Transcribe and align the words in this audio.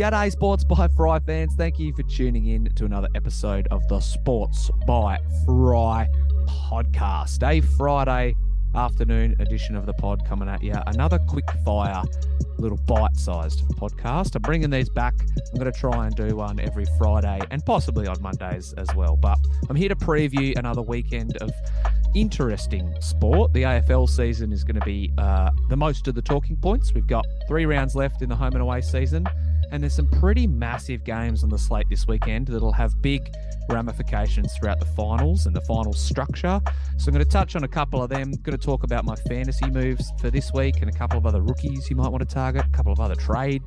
G'day, 0.00 0.32
Sports 0.32 0.64
by 0.64 0.88
Fry 0.88 1.18
fans. 1.18 1.54
Thank 1.56 1.78
you 1.78 1.92
for 1.92 2.02
tuning 2.04 2.46
in 2.46 2.72
to 2.76 2.86
another 2.86 3.08
episode 3.14 3.68
of 3.70 3.86
the 3.88 4.00
Sports 4.00 4.70
by 4.86 5.18
Fry 5.44 6.08
podcast. 6.48 7.46
A 7.46 7.60
Friday 7.76 8.34
afternoon 8.74 9.36
edition 9.40 9.76
of 9.76 9.84
the 9.84 9.92
pod 9.92 10.24
coming 10.26 10.48
at 10.48 10.62
you. 10.62 10.72
Another 10.86 11.18
quick 11.28 11.44
fire, 11.66 12.02
little 12.56 12.78
bite 12.86 13.14
sized 13.14 13.60
podcast. 13.72 14.36
I'm 14.36 14.40
bringing 14.40 14.70
these 14.70 14.88
back. 14.88 15.12
I'm 15.52 15.60
going 15.60 15.70
to 15.70 15.78
try 15.78 16.06
and 16.06 16.16
do 16.16 16.34
one 16.34 16.58
every 16.60 16.86
Friday 16.96 17.38
and 17.50 17.62
possibly 17.66 18.06
on 18.06 18.22
Mondays 18.22 18.72
as 18.78 18.88
well. 18.94 19.18
But 19.18 19.36
I'm 19.68 19.76
here 19.76 19.90
to 19.90 19.96
preview 19.96 20.56
another 20.56 20.80
weekend 20.80 21.36
of 21.42 21.52
interesting 22.14 22.94
sport. 23.02 23.52
The 23.52 23.64
AFL 23.64 24.08
season 24.08 24.50
is 24.50 24.64
going 24.64 24.80
to 24.80 24.86
be 24.86 25.12
uh, 25.18 25.50
the 25.68 25.76
most 25.76 26.08
of 26.08 26.14
the 26.14 26.22
talking 26.22 26.56
points. 26.56 26.94
We've 26.94 27.06
got 27.06 27.26
three 27.46 27.66
rounds 27.66 27.94
left 27.94 28.22
in 28.22 28.30
the 28.30 28.36
home 28.36 28.54
and 28.54 28.62
away 28.62 28.80
season. 28.80 29.26
And 29.72 29.82
there's 29.82 29.94
some 29.94 30.08
pretty 30.08 30.46
massive 30.46 31.04
games 31.04 31.42
on 31.42 31.50
the 31.50 31.58
slate 31.58 31.86
this 31.88 32.06
weekend 32.06 32.48
that'll 32.48 32.72
have 32.72 33.00
big 33.00 33.30
ramifications 33.68 34.52
throughout 34.56 34.80
the 34.80 34.86
finals 34.86 35.46
and 35.46 35.54
the 35.54 35.60
final 35.62 35.92
structure. 35.92 36.60
So 36.98 37.08
I'm 37.08 37.14
going 37.14 37.24
to 37.24 37.30
touch 37.30 37.56
on 37.56 37.64
a 37.64 37.68
couple 37.68 38.02
of 38.02 38.10
them. 38.10 38.32
I'm 38.34 38.42
going 38.42 38.58
to 38.58 38.64
talk 38.64 38.82
about 38.82 39.04
my 39.04 39.14
fantasy 39.28 39.70
moves 39.70 40.12
for 40.20 40.30
this 40.30 40.52
week 40.52 40.76
and 40.80 40.90
a 40.90 40.92
couple 40.92 41.18
of 41.18 41.26
other 41.26 41.40
rookies 41.40 41.88
you 41.88 41.96
might 41.96 42.08
want 42.08 42.28
to 42.28 42.34
target, 42.34 42.64
a 42.66 42.70
couple 42.70 42.92
of 42.92 43.00
other 43.00 43.14
trade 43.14 43.62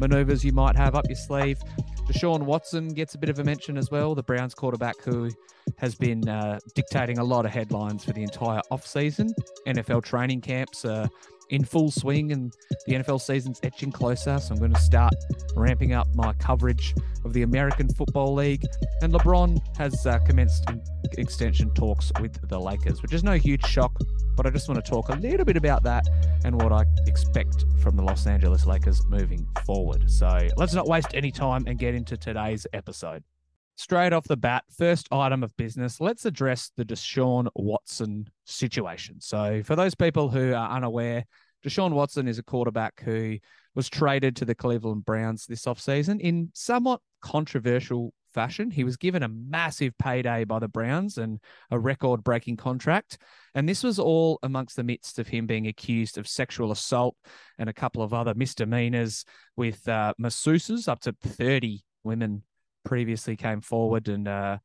maneuvers 0.00 0.44
you 0.44 0.52
might 0.52 0.76
have 0.76 0.94
up 0.94 1.06
your 1.08 1.16
sleeve. 1.16 1.58
Deshaun 2.06 2.42
Watson 2.42 2.88
gets 2.88 3.14
a 3.14 3.18
bit 3.18 3.30
of 3.30 3.38
a 3.38 3.44
mention 3.44 3.76
as 3.76 3.90
well, 3.90 4.14
the 4.14 4.22
Browns 4.22 4.54
quarterback 4.54 5.00
who 5.02 5.30
has 5.78 5.94
been 5.94 6.28
uh, 6.28 6.58
dictating 6.74 7.18
a 7.18 7.24
lot 7.24 7.44
of 7.44 7.50
headlines 7.50 8.04
for 8.04 8.12
the 8.12 8.22
entire 8.22 8.60
offseason. 8.70 9.30
NFL 9.66 10.04
training 10.04 10.40
camps 10.40 10.84
are 10.84 11.08
in 11.50 11.64
full 11.64 11.90
swing 11.90 12.32
and 12.32 12.52
the 12.86 12.94
NFL 12.94 13.20
season's 13.20 13.60
etching 13.62 13.92
closer. 13.92 14.38
So 14.38 14.54
I'm 14.54 14.58
going 14.58 14.72
to 14.72 14.80
start 14.80 15.14
ramping 15.54 15.92
up 15.92 16.08
my 16.14 16.32
coverage 16.34 16.94
of 17.24 17.32
the 17.32 17.42
American 17.42 17.88
Football 17.88 18.34
League. 18.34 18.64
And 19.02 19.12
LeBron 19.12 19.60
has 19.76 20.06
uh, 20.06 20.18
commenced 20.20 20.64
extension 21.18 21.72
talks 21.74 22.12
with 22.20 22.48
the 22.48 22.58
Lakers, 22.58 23.02
which 23.02 23.12
is 23.12 23.22
no 23.22 23.34
huge 23.34 23.64
shock, 23.64 23.96
but 24.36 24.46
I 24.46 24.50
just 24.50 24.68
want 24.68 24.84
to 24.84 24.90
talk 24.90 25.08
a 25.08 25.16
little 25.16 25.44
bit 25.44 25.56
about 25.56 25.82
that 25.84 26.04
and 26.44 26.60
what 26.60 26.72
I 26.72 26.84
expect 27.06 27.64
from 27.80 27.96
the 27.96 28.02
Los 28.02 28.26
Angeles 28.26 28.66
Lakers 28.66 29.04
moving 29.06 29.46
forward. 29.64 30.10
So 30.10 30.48
let's 30.56 30.74
not 30.74 30.86
waste 30.86 31.14
any 31.14 31.30
time 31.30 31.64
and 31.66 31.78
get 31.78 31.94
into 31.94 32.16
today's 32.16 32.66
episode. 32.72 33.22
Straight 33.76 34.14
off 34.14 34.26
the 34.26 34.38
bat, 34.38 34.64
first 34.76 35.06
item 35.12 35.42
of 35.42 35.56
business, 35.56 36.00
let's 36.00 36.24
address 36.24 36.70
the 36.76 36.84
Deshaun 36.84 37.48
Watson 37.54 38.26
situation. 38.46 39.20
So, 39.20 39.62
for 39.62 39.76
those 39.76 39.94
people 39.94 40.30
who 40.30 40.54
are 40.54 40.70
unaware, 40.70 41.26
Deshaun 41.62 41.92
Watson 41.92 42.26
is 42.26 42.38
a 42.38 42.42
quarterback 42.42 43.02
who 43.02 43.36
was 43.74 43.90
traded 43.90 44.36
to 44.36 44.46
the 44.46 44.54
Cleveland 44.54 45.04
Browns 45.04 45.44
this 45.44 45.66
offseason 45.66 46.20
in 46.20 46.50
somewhat 46.54 47.00
controversial 47.20 48.14
fashion. 48.32 48.70
He 48.70 48.84
was 48.84 48.96
given 48.96 49.22
a 49.22 49.28
massive 49.28 49.96
payday 49.98 50.44
by 50.44 50.58
the 50.58 50.68
Browns 50.68 51.18
and 51.18 51.38
a 51.70 51.78
record 51.78 52.24
breaking 52.24 52.56
contract. 52.56 53.18
And 53.54 53.68
this 53.68 53.82
was 53.82 53.98
all 53.98 54.38
amongst 54.42 54.76
the 54.76 54.84
midst 54.84 55.18
of 55.18 55.28
him 55.28 55.46
being 55.46 55.66
accused 55.66 56.16
of 56.16 56.28
sexual 56.28 56.70
assault 56.70 57.16
and 57.58 57.68
a 57.68 57.74
couple 57.74 58.02
of 58.02 58.14
other 58.14 58.34
misdemeanors 58.34 59.24
with 59.56 59.86
uh, 59.88 60.14
masseuses, 60.20 60.88
up 60.88 61.00
to 61.00 61.14
30 61.22 61.82
women 62.04 62.42
previously 62.86 63.36
came 63.36 63.60
forward 63.60 64.08
and 64.08 64.26
uh, 64.26 64.58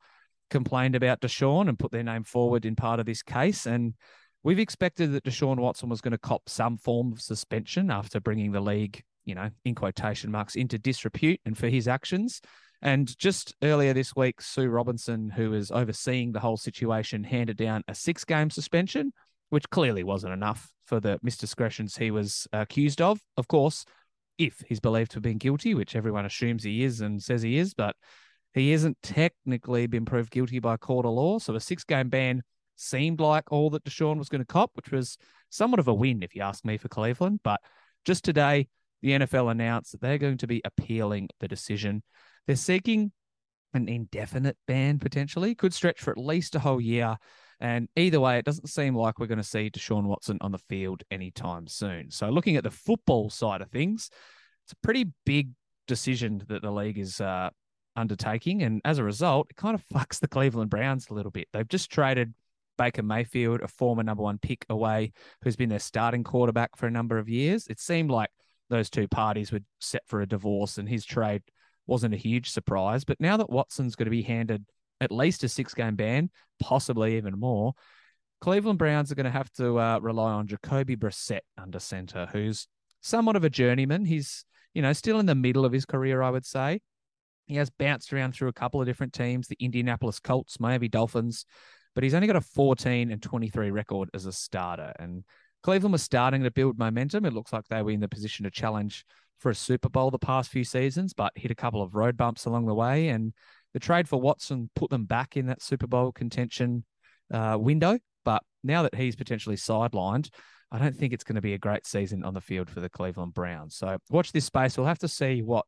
complained 0.49 0.95
about 0.95 1.19
Deshaun 1.19 1.67
and 1.67 1.77
put 1.77 1.91
their 1.91 2.03
name 2.03 2.23
forward 2.23 2.65
in 2.65 2.77
part 2.77 3.01
of 3.01 3.05
this 3.05 3.23
case. 3.23 3.65
And 3.65 3.95
we've 4.43 4.59
expected 4.59 5.11
that 5.11 5.25
Deshaun 5.25 5.57
Watson 5.57 5.89
was 5.89 5.99
going 5.99 6.11
to 6.13 6.17
cop 6.17 6.47
some 6.47 6.77
form 6.77 7.11
of 7.11 7.21
suspension 7.21 7.91
after 7.91 8.21
bringing 8.21 8.51
the 8.51 8.61
league, 8.61 9.03
you 9.25 9.35
know, 9.35 9.49
in 9.65 9.75
quotation 9.75 10.31
marks, 10.31 10.55
into 10.55 10.77
disrepute 10.77 11.41
and 11.45 11.57
for 11.57 11.67
his 11.67 11.87
actions. 11.87 12.39
And 12.83 13.15
just 13.17 13.55
earlier 13.61 13.93
this 13.93 14.15
week, 14.15 14.41
Sue 14.41 14.69
Robinson, 14.69 15.29
who 15.29 15.51
was 15.51 15.71
overseeing 15.71 16.31
the 16.31 16.39
whole 16.39 16.57
situation, 16.57 17.23
handed 17.23 17.57
down 17.57 17.83
a 17.87 17.95
six 17.95 18.23
game 18.23 18.49
suspension, 18.49 19.11
which 19.49 19.69
clearly 19.69 20.03
wasn't 20.03 20.33
enough 20.33 20.71
for 20.85 20.99
the 20.99 21.19
misdiscretions 21.25 21.97
he 21.97 22.11
was 22.11 22.47
accused 22.53 23.01
of. 23.01 23.19
Of 23.37 23.47
course, 23.47 23.85
if 24.45 24.63
he's 24.67 24.79
believed 24.79 25.11
to 25.11 25.15
have 25.15 25.23
been 25.23 25.37
guilty, 25.37 25.73
which 25.73 25.95
everyone 25.95 26.25
assumes 26.25 26.63
he 26.63 26.83
is 26.83 27.01
and 27.01 27.21
says 27.21 27.41
he 27.41 27.57
is, 27.57 27.73
but 27.73 27.95
he 28.53 28.71
hasn't 28.71 28.97
technically 29.01 29.87
been 29.87 30.05
proved 30.05 30.31
guilty 30.31 30.59
by 30.59 30.77
court 30.77 31.05
of 31.05 31.13
law. 31.13 31.39
So 31.39 31.55
a 31.55 31.59
six 31.59 31.83
game 31.83 32.09
ban 32.09 32.43
seemed 32.75 33.19
like 33.19 33.51
all 33.51 33.69
that 33.69 33.83
Deshaun 33.83 34.17
was 34.17 34.29
going 34.29 34.41
to 34.41 34.45
cop, 34.45 34.71
which 34.73 34.91
was 34.91 35.17
somewhat 35.49 35.79
of 35.79 35.87
a 35.87 35.93
win, 35.93 36.23
if 36.23 36.35
you 36.35 36.41
ask 36.41 36.65
me, 36.65 36.77
for 36.77 36.89
Cleveland. 36.89 37.39
But 37.43 37.61
just 38.05 38.23
today, 38.23 38.67
the 39.01 39.11
NFL 39.11 39.51
announced 39.51 39.91
that 39.91 40.01
they're 40.01 40.17
going 40.17 40.37
to 40.37 40.47
be 40.47 40.61
appealing 40.65 41.29
the 41.39 41.47
decision. 41.47 42.03
They're 42.47 42.55
seeking 42.55 43.11
an 43.73 43.87
indefinite 43.87 44.57
ban 44.67 44.99
potentially, 44.99 45.55
could 45.55 45.73
stretch 45.73 46.01
for 46.01 46.11
at 46.11 46.17
least 46.17 46.55
a 46.55 46.59
whole 46.59 46.81
year. 46.81 47.17
And 47.61 47.87
either 47.95 48.19
way, 48.19 48.39
it 48.39 48.45
doesn't 48.45 48.67
seem 48.67 48.95
like 48.95 49.19
we're 49.19 49.27
going 49.27 49.37
to 49.37 49.43
see 49.43 49.69
Deshaun 49.69 50.03
Watson 50.03 50.39
on 50.41 50.51
the 50.51 50.57
field 50.57 51.03
anytime 51.11 51.67
soon. 51.67 52.09
So, 52.09 52.29
looking 52.29 52.55
at 52.55 52.63
the 52.63 52.71
football 52.71 53.29
side 53.29 53.61
of 53.61 53.69
things, 53.69 54.09
it's 54.65 54.73
a 54.73 54.77
pretty 54.77 55.11
big 55.25 55.49
decision 55.87 56.43
that 56.47 56.63
the 56.63 56.71
league 56.71 56.97
is 56.97 57.21
uh, 57.21 57.51
undertaking. 57.95 58.63
And 58.63 58.81
as 58.83 58.97
a 58.97 59.03
result, 59.03 59.47
it 59.51 59.57
kind 59.57 59.75
of 59.75 59.83
fucks 59.93 60.19
the 60.19 60.27
Cleveland 60.27 60.71
Browns 60.71 61.09
a 61.09 61.13
little 61.13 61.31
bit. 61.31 61.47
They've 61.53 61.67
just 61.67 61.91
traded 61.91 62.33
Baker 62.79 63.03
Mayfield, 63.03 63.61
a 63.61 63.67
former 63.67 64.01
number 64.01 64.23
one 64.23 64.39
pick 64.39 64.65
away, 64.69 65.11
who's 65.43 65.55
been 65.55 65.69
their 65.69 65.77
starting 65.77 66.23
quarterback 66.23 66.75
for 66.75 66.87
a 66.87 66.91
number 66.91 67.19
of 67.19 67.29
years. 67.29 67.67
It 67.67 67.79
seemed 67.79 68.09
like 68.09 68.31
those 68.71 68.89
two 68.89 69.07
parties 69.07 69.51
were 69.51 69.59
set 69.79 70.01
for 70.07 70.21
a 70.21 70.27
divorce, 70.27 70.79
and 70.79 70.89
his 70.89 71.05
trade 71.05 71.43
wasn't 71.85 72.15
a 72.15 72.17
huge 72.17 72.49
surprise. 72.49 73.03
But 73.03 73.19
now 73.19 73.37
that 73.37 73.51
Watson's 73.51 73.95
going 73.95 74.05
to 74.05 74.11
be 74.11 74.23
handed 74.23 74.65
at 75.01 75.11
least 75.11 75.43
a 75.43 75.49
six 75.49 75.73
game 75.73 75.95
ban, 75.95 76.29
possibly 76.61 77.17
even 77.17 77.37
more. 77.37 77.73
Cleveland 78.39 78.79
Browns 78.79 79.11
are 79.11 79.15
going 79.15 79.25
to 79.25 79.31
have 79.31 79.51
to 79.53 79.77
uh, 79.79 79.99
rely 79.99 80.31
on 80.31 80.47
Jacoby 80.47 80.95
Brissett 80.95 81.41
under 81.57 81.79
center, 81.79 82.27
who's 82.31 82.67
somewhat 83.01 83.35
of 83.35 83.43
a 83.43 83.49
journeyman. 83.49 84.05
He's, 84.05 84.45
you 84.73 84.81
know, 84.81 84.93
still 84.93 85.19
in 85.19 85.25
the 85.25 85.35
middle 85.35 85.65
of 85.65 85.73
his 85.73 85.85
career, 85.85 86.21
I 86.21 86.29
would 86.29 86.45
say. 86.45 86.79
He 87.45 87.55
has 87.55 87.69
bounced 87.69 88.13
around 88.13 88.33
through 88.33 88.47
a 88.47 88.53
couple 88.53 88.79
of 88.79 88.87
different 88.87 89.13
teams, 89.13 89.47
the 89.47 89.57
Indianapolis 89.59 90.19
Colts, 90.19 90.59
Miami 90.59 90.87
Dolphins, 90.87 91.45
but 91.93 92.03
he's 92.03 92.13
only 92.13 92.27
got 92.27 92.35
a 92.35 92.41
14 92.41 93.11
and 93.11 93.21
23 93.21 93.71
record 93.71 94.09
as 94.13 94.25
a 94.25 94.31
starter. 94.31 94.93
And 94.97 95.23
Cleveland 95.61 95.91
was 95.91 96.01
starting 96.01 96.43
to 96.43 96.51
build 96.51 96.79
momentum. 96.79 97.25
It 97.25 97.33
looks 97.33 97.51
like 97.51 97.65
they 97.67 97.81
were 97.81 97.91
in 97.91 97.99
the 97.99 98.07
position 98.07 98.45
to 98.45 98.51
challenge 98.51 99.05
for 99.39 99.49
a 99.49 99.55
Super 99.55 99.89
Bowl 99.89 100.11
the 100.11 100.19
past 100.19 100.49
few 100.49 100.63
seasons, 100.63 101.13
but 101.13 101.33
hit 101.35 101.51
a 101.51 101.55
couple 101.55 101.81
of 101.81 101.95
road 101.95 102.15
bumps 102.15 102.45
along 102.45 102.67
the 102.67 102.73
way. 102.73 103.09
And 103.09 103.33
the 103.73 103.79
trade 103.79 104.07
for 104.07 104.19
Watson 104.19 104.69
put 104.75 104.89
them 104.89 105.05
back 105.05 105.37
in 105.37 105.47
that 105.47 105.61
Super 105.61 105.87
Bowl 105.87 106.11
contention 106.11 106.83
uh, 107.33 107.57
window. 107.59 107.99
But 108.23 108.43
now 108.63 108.83
that 108.83 108.95
he's 108.95 109.15
potentially 109.15 109.55
sidelined, 109.55 110.29
I 110.71 110.79
don't 110.79 110.95
think 110.95 111.13
it's 111.13 111.23
going 111.23 111.35
to 111.35 111.41
be 111.41 111.53
a 111.53 111.57
great 111.57 111.85
season 111.85 112.23
on 112.23 112.33
the 112.33 112.41
field 112.41 112.69
for 112.69 112.79
the 112.79 112.89
Cleveland 112.89 113.33
Browns. 113.33 113.75
So 113.75 113.97
watch 114.09 114.31
this 114.31 114.45
space. 114.45 114.77
We'll 114.77 114.87
have 114.87 114.99
to 114.99 115.07
see 115.07 115.41
what 115.41 115.65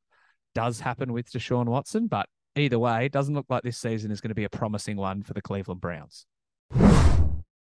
does 0.55 0.79
happen 0.79 1.11
with 1.11 1.31
Deshaun 1.31 1.65
Watson. 1.65 2.07
But 2.07 2.27
either 2.55 2.79
way, 2.79 3.05
it 3.05 3.11
doesn't 3.11 3.33
look 3.33 3.47
like 3.49 3.63
this 3.63 3.77
season 3.77 4.11
is 4.11 4.21
going 4.21 4.29
to 4.29 4.35
be 4.35 4.45
a 4.45 4.49
promising 4.49 4.97
one 4.97 5.23
for 5.23 5.33
the 5.33 5.41
Cleveland 5.41 5.81
Browns. 5.81 6.25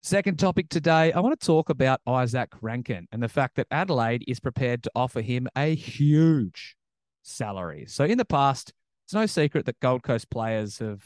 Second 0.03 0.38
topic 0.38 0.69
today, 0.69 1.12
I 1.12 1.20
want 1.20 1.38
to 1.38 1.47
talk 1.47 1.70
about 1.70 2.00
Izak 2.06 2.49
Rankine 2.60 3.06
and 3.12 3.22
the 3.22 3.28
fact 3.28 3.56
that 3.56 3.66
Adelaide 3.70 4.25
is 4.26 4.41
prepared 4.41 4.82
to 4.84 4.91
offer 4.94 5.20
him 5.20 5.49
a 5.56 5.75
huge 5.75 6.76
salary. 7.22 7.84
So 7.88 8.05
in 8.05 8.16
the 8.16 8.25
past, 8.25 8.72
it's 9.09 9.15
no 9.15 9.25
secret 9.25 9.65
that 9.65 9.81
Gold 9.81 10.03
Coast 10.03 10.29
players 10.29 10.81
have 10.81 11.03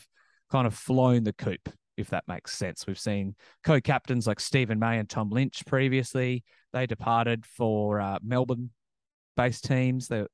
kind 0.50 0.66
of 0.66 0.74
flown 0.74 1.22
the 1.22 1.32
coop, 1.32 1.68
if 1.96 2.10
that 2.10 2.24
makes 2.26 2.52
sense. 2.52 2.84
We've 2.84 2.98
seen 2.98 3.36
co 3.62 3.80
captains 3.80 4.26
like 4.26 4.40
Steven 4.40 4.80
May 4.80 4.98
and 4.98 5.08
Tom 5.08 5.30
Lynch 5.30 5.64
previously. 5.66 6.42
They 6.72 6.88
departed 6.88 7.46
for 7.46 8.00
uh, 8.00 8.18
Melbourne 8.20 8.70
based 9.36 9.62
teams. 9.62 10.08
They're 10.08 10.26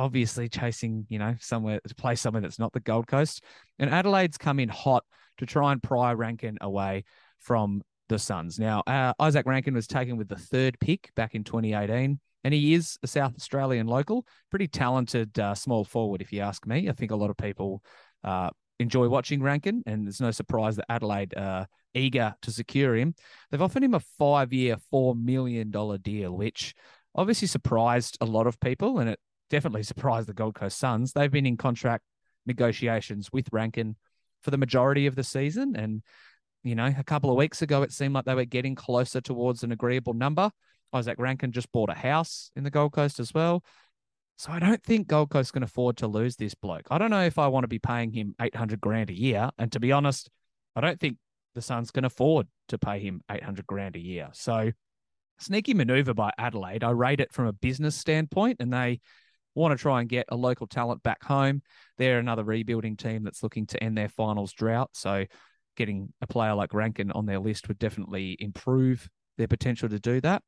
obviously 0.00 0.48
chasing, 0.48 1.06
you 1.08 1.20
know, 1.20 1.36
somewhere 1.38 1.78
to 1.86 1.94
play 1.94 2.16
somewhere 2.16 2.40
that's 2.40 2.58
not 2.58 2.72
the 2.72 2.80
Gold 2.80 3.06
Coast. 3.06 3.44
And 3.78 3.88
Adelaide's 3.88 4.36
come 4.36 4.58
in 4.58 4.68
hot 4.68 5.04
to 5.38 5.46
try 5.46 5.70
and 5.70 5.80
pry 5.80 6.12
Rankine 6.12 6.58
away 6.60 7.04
from 7.38 7.82
the 8.08 8.18
Suns. 8.18 8.58
Now, 8.58 8.82
uh, 8.84 9.14
Izak 9.20 9.46
Rankine 9.46 9.74
was 9.74 9.86
taken 9.86 10.16
with 10.16 10.26
the 10.26 10.34
third 10.34 10.80
pick 10.80 11.12
back 11.14 11.36
in 11.36 11.44
2018 11.44 12.18
and 12.46 12.54
he 12.54 12.74
is 12.74 12.96
a 13.02 13.08
South 13.08 13.34
Australian 13.34 13.88
local, 13.88 14.24
pretty 14.50 14.68
talented 14.68 15.36
uh, 15.36 15.52
small 15.52 15.84
forward, 15.84 16.22
if 16.22 16.32
you 16.32 16.42
ask 16.42 16.64
me. 16.64 16.88
I 16.88 16.92
think 16.92 17.10
a 17.10 17.16
lot 17.16 17.28
of 17.28 17.36
people 17.36 17.82
uh, 18.22 18.50
enjoy 18.78 19.08
watching 19.08 19.42
Rankine, 19.42 19.82
and 19.84 20.06
there's 20.06 20.20
no 20.20 20.30
surprise 20.30 20.76
that 20.76 20.86
Adelaide 20.88 21.34
are 21.36 21.66
eager 21.92 22.36
to 22.42 22.52
secure 22.52 22.94
him. 22.94 23.16
They've 23.50 23.60
offered 23.60 23.82
him 23.82 23.94
a 23.94 24.00
five-year, 24.16 24.76
four 24.92 25.16
million 25.16 25.72
dollar 25.72 25.98
deal, 25.98 26.36
which 26.36 26.72
obviously 27.16 27.48
surprised 27.48 28.16
a 28.20 28.26
lot 28.26 28.46
of 28.46 28.60
people, 28.60 29.00
and 29.00 29.10
it 29.10 29.18
definitely 29.50 29.82
surprised 29.82 30.28
the 30.28 30.32
Gold 30.32 30.54
Coast 30.54 30.78
Suns. 30.78 31.12
They've 31.12 31.28
been 31.28 31.46
in 31.46 31.56
contract 31.56 32.04
negotiations 32.46 33.28
with 33.32 33.48
Rankine 33.50 33.96
for 34.42 34.52
the 34.52 34.56
majority 34.56 35.08
of 35.08 35.16
the 35.16 35.24
season, 35.24 35.74
and 35.74 36.00
you 36.62 36.76
know, 36.76 36.94
a 36.96 37.02
couple 37.02 37.28
of 37.30 37.36
weeks 37.36 37.60
ago, 37.60 37.82
it 37.82 37.90
seemed 37.90 38.14
like 38.14 38.24
they 38.24 38.36
were 38.36 38.44
getting 38.44 38.76
closer 38.76 39.20
towards 39.20 39.64
an 39.64 39.72
agreeable 39.72 40.14
number. 40.14 40.52
Izak 41.00 41.16
Rankine 41.18 41.52
just 41.52 41.70
bought 41.72 41.90
a 41.90 41.94
house 41.94 42.50
in 42.56 42.64
the 42.64 42.70
Gold 42.70 42.92
Coast 42.92 43.20
as 43.20 43.32
well. 43.32 43.64
So 44.38 44.52
I 44.52 44.58
don't 44.58 44.82
think 44.82 45.08
Gold 45.08 45.30
Coast 45.30 45.52
can 45.54 45.62
afford 45.62 45.96
to 45.98 46.06
lose 46.06 46.36
this 46.36 46.54
bloke. 46.54 46.88
I 46.90 46.98
don't 46.98 47.10
know 47.10 47.24
if 47.24 47.38
I 47.38 47.46
want 47.48 47.64
to 47.64 47.68
be 47.68 47.78
paying 47.78 48.12
him 48.12 48.34
800 48.40 48.80
grand 48.80 49.10
a 49.10 49.18
year. 49.18 49.50
And 49.58 49.72
to 49.72 49.80
be 49.80 49.92
honest, 49.92 50.28
I 50.74 50.82
don't 50.82 51.00
think 51.00 51.16
the 51.54 51.62
Suns 51.62 51.90
can 51.90 52.04
afford 52.04 52.46
to 52.68 52.78
pay 52.78 53.00
him 53.00 53.22
800 53.30 53.66
grand 53.66 53.96
a 53.96 54.00
year. 54.00 54.28
So 54.32 54.72
sneaky 55.38 55.72
maneuver 55.74 56.12
by 56.12 56.32
Adelaide. 56.38 56.84
I 56.84 56.90
rate 56.90 57.20
it 57.20 57.32
from 57.32 57.46
a 57.46 57.52
business 57.52 57.96
standpoint, 57.96 58.58
and 58.60 58.72
they 58.72 59.00
want 59.54 59.72
to 59.72 59.80
try 59.80 60.00
and 60.00 60.08
get 60.08 60.26
a 60.28 60.36
local 60.36 60.66
talent 60.66 61.02
back 61.02 61.24
home. 61.24 61.62
They're 61.96 62.18
another 62.18 62.44
rebuilding 62.44 62.96
team 62.96 63.24
that's 63.24 63.42
looking 63.42 63.66
to 63.68 63.82
end 63.82 63.96
their 63.96 64.10
finals 64.10 64.52
drought. 64.52 64.90
So 64.92 65.24
getting 65.76 66.12
a 66.20 66.26
player 66.26 66.54
like 66.54 66.74
Rankine 66.74 67.10
on 67.12 67.24
their 67.26 67.38
list 67.38 67.68
would 67.68 67.78
definitely 67.78 68.36
improve 68.38 69.08
their 69.38 69.48
potential 69.48 69.88
to 69.88 69.98
do 69.98 70.20
that. 70.20 70.42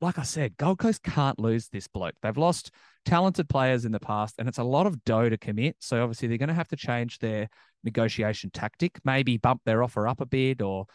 Like 0.00 0.18
I 0.18 0.22
said, 0.22 0.56
Gold 0.56 0.78
Coast 0.78 1.02
can't 1.02 1.38
lose 1.38 1.68
this 1.68 1.88
bloke. 1.88 2.14
They've 2.20 2.36
lost 2.36 2.70
talented 3.04 3.48
players 3.48 3.84
in 3.84 3.92
the 3.92 4.00
past, 4.00 4.34
and 4.38 4.48
it's 4.48 4.58
a 4.58 4.64
lot 4.64 4.86
of 4.86 5.02
dough 5.04 5.28
to 5.28 5.38
commit. 5.38 5.76
So 5.80 6.02
obviously, 6.02 6.28
they're 6.28 6.38
going 6.38 6.48
to 6.48 6.54
have 6.54 6.68
to 6.68 6.76
change 6.76 7.18
their 7.20 7.48
negotiation 7.84 8.50
tactic, 8.50 8.98
maybe 9.04 9.36
bump 9.36 9.62
their 9.64 9.82
offer 9.82 10.06
up 10.06 10.20
a 10.20 10.26
bit 10.26 10.60
or 10.60 10.86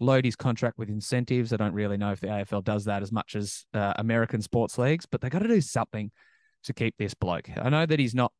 load 0.00 0.24
his 0.24 0.36
contract 0.36 0.78
with 0.78 0.88
incentives. 0.88 1.52
I 1.52 1.56
don't 1.56 1.74
really 1.74 1.96
know 1.96 2.12
if 2.12 2.20
the 2.20 2.28
AFL 2.28 2.64
does 2.64 2.84
that 2.86 3.02
as 3.02 3.12
much 3.12 3.36
as 3.36 3.64
uh, 3.74 3.94
American 3.96 4.42
sports 4.42 4.78
leagues, 4.78 5.06
but 5.06 5.20
they've 5.20 5.30
got 5.30 5.40
to 5.40 5.48
do 5.48 5.60
something 5.60 6.10
to 6.64 6.72
keep 6.72 6.96
this 6.98 7.14
bloke. 7.14 7.48
I 7.56 7.68
know 7.68 7.86
that 7.86 7.98
he's 7.98 8.14
not 8.14 8.32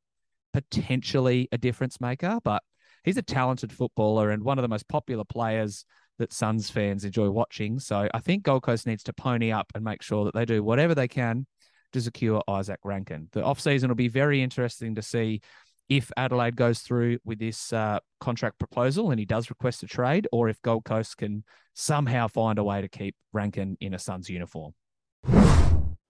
potentially 0.53 1.49
a 1.53 1.59
difference 1.59 2.01
maker, 2.01 2.39
but 2.43 2.63
he's 3.05 3.17
a 3.17 3.23
talented 3.23 3.73
footballer 3.73 4.31
and 4.31 4.43
one 4.43 4.59
of 4.59 4.63
the 4.63 4.69
most 4.69 4.89
popular 4.89 5.25
players 5.25 5.85
that 6.19 6.33
Suns 6.33 6.71
fans 6.71 7.05
enjoy 7.05 7.31
watching. 7.31 7.79
So 7.79 8.09
I 8.13 8.19
think 8.21 8.43
Gold 8.43 8.63
Coast 8.63 8.87
needs 8.87 9.03
to 9.05 9.13
pony 9.13 9.53
up 9.53 9.71
and 9.75 9.85
make 9.85 10.03
sure 10.03 10.25
that 10.25 10.35
they 10.35 10.45
do 10.45 10.63
whatever 10.63 10.95
they 10.95 11.09
can 11.09 11.47
to 11.93 12.01
secure 12.01 12.43
Izak 12.49 12.79
Rankine. 12.85 13.29
The 13.33 13.43
offseason 13.43 13.89
will 13.89 13.95
be 13.95 14.09
very 14.09 14.43
interesting 14.43 14.95
to 14.95 15.03
see 15.03 15.41
if 15.89 16.11
Adelaide 16.17 16.57
goes 16.57 16.81
through 16.81 17.19
with 17.25 17.39
this 17.39 17.73
uh, 17.73 18.01
contract 18.21 18.59
proposal 18.59 19.11
and 19.11 19.21
he 19.21 19.25
does 19.27 19.51
request 19.51 19.83
a 19.83 19.87
trade, 19.87 20.27
or 20.33 20.49
if 20.49 20.61
Gold 20.63 20.85
Coast 20.85 21.17
can 21.17 21.45
somehow 21.75 22.27
find 22.27 22.59
a 22.59 22.65
way 22.65 22.81
to 22.81 22.89
keep 22.89 23.15
Rankine 23.33 23.77
in 23.81 23.95
a 23.95 23.99
Suns 23.99 24.29
uniform. 24.29 24.73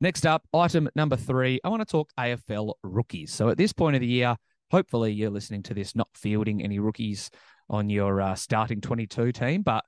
Next 0.00 0.26
up, 0.26 0.46
item 0.52 0.88
number 0.94 1.16
three, 1.16 1.60
I 1.64 1.68
want 1.68 1.80
to 1.80 1.86
talk 1.86 2.10
AFL 2.18 2.74
rookies. 2.82 3.32
So 3.32 3.48
at 3.48 3.56
this 3.56 3.72
point 3.72 3.96
of 3.96 4.00
the 4.00 4.06
year, 4.06 4.36
hopefully 4.70 5.12
you're 5.12 5.30
listening 5.30 5.62
to 5.64 5.74
this 5.74 5.94
not 5.94 6.08
fielding 6.14 6.62
any 6.62 6.78
rookies 6.78 7.30
on 7.68 7.90
your 7.90 8.20
uh, 8.20 8.34
starting 8.34 8.80
22 8.80 9.32
team, 9.32 9.62
but 9.62 9.84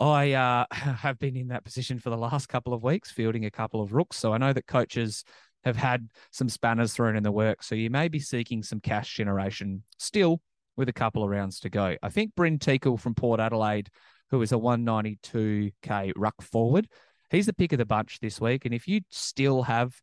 I 0.00 0.32
uh, 0.32 0.64
have 0.72 1.18
been 1.18 1.36
in 1.36 1.48
that 1.48 1.64
position 1.64 1.98
for 1.98 2.10
the 2.10 2.16
last 2.16 2.48
couple 2.48 2.74
of 2.74 2.82
weeks, 2.82 3.10
fielding 3.10 3.44
a 3.44 3.50
couple 3.50 3.80
of 3.80 3.92
rooks. 3.92 4.16
So 4.16 4.32
I 4.32 4.38
know 4.38 4.52
that 4.52 4.66
coaches 4.66 5.24
have 5.64 5.76
had 5.76 6.08
some 6.32 6.48
spanners 6.48 6.92
thrown 6.92 7.16
in 7.16 7.22
the 7.22 7.32
work. 7.32 7.62
So 7.62 7.74
you 7.74 7.90
may 7.90 8.08
be 8.08 8.18
seeking 8.18 8.62
some 8.62 8.80
cash 8.80 9.14
generation 9.14 9.84
still 9.98 10.40
with 10.76 10.88
a 10.88 10.92
couple 10.92 11.22
of 11.22 11.30
rounds 11.30 11.60
to 11.60 11.70
go. 11.70 11.96
I 12.02 12.08
think 12.08 12.34
Bryn 12.34 12.58
Teakle 12.58 12.98
from 12.98 13.14
Port 13.14 13.40
Adelaide, 13.40 13.90
who 14.30 14.42
is 14.42 14.52
a 14.52 14.56
192k 14.56 16.12
ruck 16.16 16.42
forward, 16.42 16.88
he's 17.30 17.46
the 17.46 17.52
pick 17.52 17.72
of 17.72 17.78
the 17.78 17.86
bunch 17.86 18.18
this 18.20 18.40
week. 18.40 18.64
And 18.64 18.74
if 18.74 18.88
you 18.88 19.02
still 19.10 19.62
have 19.62 19.94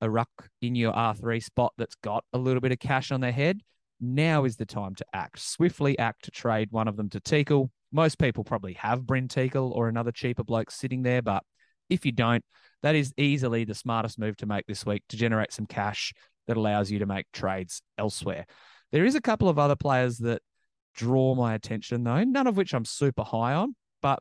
a 0.00 0.10
ruck 0.10 0.50
in 0.60 0.74
your 0.74 0.92
R3 0.92 1.42
spot 1.42 1.72
that's 1.78 1.94
got 1.96 2.24
a 2.32 2.38
little 2.38 2.60
bit 2.60 2.72
of 2.72 2.78
cash 2.78 3.10
on 3.10 3.20
their 3.20 3.32
head, 3.32 3.62
now 4.00 4.44
is 4.44 4.56
the 4.56 4.66
time 4.66 4.94
to 4.96 5.04
act. 5.12 5.38
Swiftly 5.40 5.98
act 5.98 6.24
to 6.24 6.30
trade 6.30 6.68
one 6.70 6.88
of 6.88 6.96
them 6.96 7.08
to 7.10 7.20
Teakle. 7.20 7.70
Most 7.92 8.18
people 8.18 8.44
probably 8.44 8.74
have 8.74 9.06
Bryn 9.06 9.28
Teakle 9.28 9.70
or 9.70 9.88
another 9.88 10.12
cheaper 10.12 10.44
bloke 10.44 10.70
sitting 10.70 11.02
there, 11.02 11.22
but 11.22 11.42
if 11.88 12.04
you 12.04 12.12
don't, 12.12 12.44
that 12.82 12.94
is 12.94 13.12
easily 13.16 13.64
the 13.64 13.74
smartest 13.74 14.18
move 14.18 14.36
to 14.38 14.46
make 14.46 14.66
this 14.66 14.84
week 14.84 15.02
to 15.08 15.16
generate 15.16 15.52
some 15.52 15.66
cash 15.66 16.12
that 16.46 16.56
allows 16.56 16.90
you 16.90 16.98
to 16.98 17.06
make 17.06 17.26
trades 17.32 17.82
elsewhere. 17.98 18.46
There 18.92 19.04
is 19.04 19.14
a 19.14 19.20
couple 19.20 19.48
of 19.48 19.58
other 19.58 19.76
players 19.76 20.18
that 20.18 20.42
draw 20.94 21.34
my 21.34 21.54
attention, 21.54 22.04
though, 22.04 22.24
none 22.24 22.46
of 22.46 22.56
which 22.56 22.74
I'm 22.74 22.84
super 22.84 23.24
high 23.24 23.54
on. 23.54 23.74
But 24.02 24.20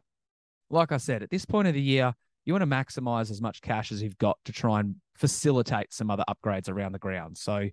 like 0.69 0.91
I 0.91 0.97
said, 0.97 1.23
at 1.23 1.29
this 1.29 1.45
point 1.45 1.67
of 1.67 1.73
the 1.73 1.81
year, 1.81 2.13
you 2.45 2.53
want 2.53 2.61
to 2.61 2.67
maximize 2.67 3.31
as 3.31 3.41
much 3.41 3.61
cash 3.61 3.91
as 3.91 4.01
you've 4.01 4.17
got 4.17 4.37
to 4.45 4.51
try 4.51 4.79
and 4.79 4.95
facilitate 5.17 5.93
some 5.93 6.11
other 6.11 6.23
upgrades 6.29 6.69
around 6.69 6.91
the 6.91 6.99
ground. 6.99 7.37
So, 7.37 7.69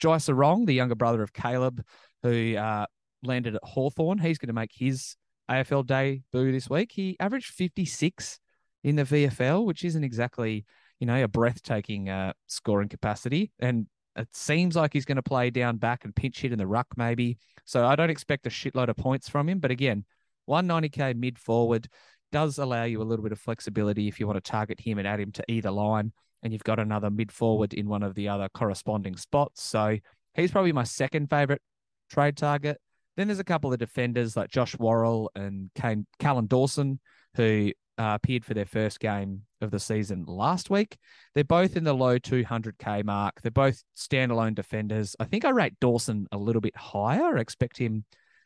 Jai 0.00 0.16
Serong, 0.16 0.66
the 0.66 0.74
younger 0.74 0.94
brother 0.94 1.22
of 1.22 1.32
Caleb, 1.32 1.82
who 2.22 2.56
uh, 2.56 2.86
landed 3.22 3.54
at 3.54 3.64
Hawthorn, 3.64 4.18
he's 4.18 4.38
going 4.38 4.48
to 4.48 4.52
make 4.52 4.72
his 4.74 5.16
AFL 5.50 5.86
debut 5.86 6.52
this 6.52 6.68
week. 6.68 6.92
He 6.92 7.16
averaged 7.20 7.52
56 7.52 8.38
in 8.84 8.96
the 8.96 9.04
VFL, 9.04 9.64
which 9.64 9.84
isn't 9.84 10.04
exactly, 10.04 10.64
you 11.00 11.06
know, 11.06 11.22
a 11.22 11.28
breathtaking 11.28 12.08
uh, 12.08 12.32
scoring 12.46 12.88
capacity. 12.88 13.52
And 13.58 13.86
it 14.16 14.28
seems 14.32 14.76
like 14.76 14.92
he's 14.92 15.04
going 15.04 15.16
to 15.16 15.22
play 15.22 15.50
down 15.50 15.76
back 15.76 16.04
and 16.04 16.14
pinch 16.14 16.40
hit 16.40 16.52
in 16.52 16.58
the 16.58 16.66
ruck, 16.66 16.86
maybe. 16.96 17.38
So 17.64 17.86
I 17.86 17.96
don't 17.96 18.10
expect 18.10 18.46
a 18.46 18.50
shitload 18.50 18.88
of 18.88 18.96
points 18.96 19.28
from 19.28 19.48
him. 19.48 19.58
But 19.58 19.70
again, 19.70 20.04
190k 20.48 21.16
mid 21.16 21.38
forward 21.38 21.88
does 22.32 22.58
allow 22.58 22.84
you 22.84 23.02
a 23.02 23.04
little 23.04 23.22
bit 23.22 23.32
of 23.32 23.38
flexibility 23.38 24.08
if 24.08 24.18
you 24.18 24.26
want 24.26 24.42
to 24.42 24.50
target 24.50 24.80
him 24.80 24.98
and 24.98 25.06
add 25.06 25.20
him 25.20 25.32
to 25.32 25.44
either 25.48 25.70
line. 25.70 26.12
And 26.46 26.52
you've 26.52 26.62
got 26.62 26.78
another 26.78 27.10
mid 27.10 27.32
forward 27.32 27.74
in 27.74 27.88
one 27.88 28.04
of 28.04 28.14
the 28.14 28.28
other 28.28 28.48
corresponding 28.54 29.16
spots. 29.16 29.64
So 29.64 29.98
he's 30.34 30.52
probably 30.52 30.70
my 30.70 30.84
second 30.84 31.28
favorite 31.28 31.60
trade 32.08 32.36
target. 32.36 32.80
Then 33.16 33.26
there's 33.26 33.40
a 33.40 33.44
couple 33.44 33.72
of 33.72 33.80
defenders 33.80 34.36
like 34.36 34.48
Josh 34.48 34.78
Worrell 34.78 35.32
and 35.34 35.70
Kane, 35.74 36.06
Kallan 36.20 36.46
Dawson, 36.46 37.00
who 37.34 37.72
uh, 37.98 38.12
appeared 38.22 38.44
for 38.44 38.54
their 38.54 38.64
first 38.64 39.00
game 39.00 39.42
of 39.60 39.72
the 39.72 39.80
season 39.80 40.24
last 40.28 40.70
week. 40.70 40.96
They're 41.34 41.42
both 41.42 41.76
in 41.76 41.82
the 41.82 41.94
low 41.94 42.16
200k 42.20 43.02
mark. 43.04 43.40
They're 43.42 43.50
both 43.50 43.82
standalone 43.96 44.54
defenders. 44.54 45.16
I 45.18 45.24
think 45.24 45.44
I 45.44 45.50
rate 45.50 45.74
Dawson 45.80 46.28
a 46.30 46.38
little 46.38 46.60
bit 46.60 46.76
higher. 46.76 47.36
I 47.36 47.40
expect 47.40 47.76
him 47.76 48.04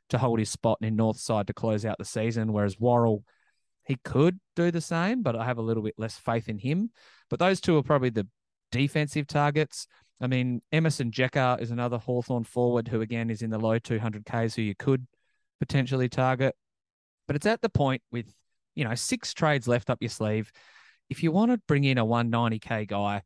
to 0.08 0.16
hold 0.16 0.38
his 0.38 0.48
spot 0.48 0.78
in 0.80 0.96
North 0.96 1.20
Side 1.20 1.48
to 1.48 1.52
close 1.52 1.84
out 1.84 1.98
the 1.98 2.06
season, 2.06 2.54
whereas 2.54 2.80
Worrell, 2.80 3.24
he 3.90 3.98
could 4.04 4.38
do 4.56 4.70
the 4.70 4.80
same, 4.80 5.22
but 5.22 5.36
I 5.36 5.44
have 5.44 5.58
a 5.58 5.62
little 5.62 5.82
bit 5.82 5.94
less 5.98 6.16
faith 6.16 6.48
in 6.48 6.58
him. 6.58 6.90
But 7.28 7.38
those 7.38 7.60
two 7.60 7.76
are 7.76 7.82
probably 7.82 8.10
the 8.10 8.26
defensive 8.72 9.26
targets. 9.26 9.86
I 10.20 10.26
mean, 10.26 10.62
Emerson 10.72 11.10
Jeka 11.10 11.60
is 11.60 11.70
another 11.70 11.98
Hawthorn 11.98 12.44
forward 12.44 12.88
who, 12.88 13.00
again, 13.00 13.30
is 13.30 13.42
in 13.42 13.50
the 13.50 13.58
low 13.58 13.78
200Ks 13.78 14.54
who 14.54 14.62
you 14.62 14.74
could 14.74 15.06
potentially 15.58 16.08
target. 16.08 16.54
But 17.26 17.36
it's 17.36 17.46
at 17.46 17.62
the 17.62 17.68
point 17.68 18.02
with 18.10 18.32
you 18.74 18.84
know, 18.84 18.94
six 18.94 19.34
trades 19.34 19.68
left 19.68 19.90
up 19.90 19.98
your 20.00 20.08
sleeve. 20.08 20.50
If 21.08 21.22
you 21.22 21.32
want 21.32 21.50
to 21.50 21.58
bring 21.66 21.84
in 21.84 21.98
a 21.98 22.06
190k 22.06 22.86
guy 22.88 23.22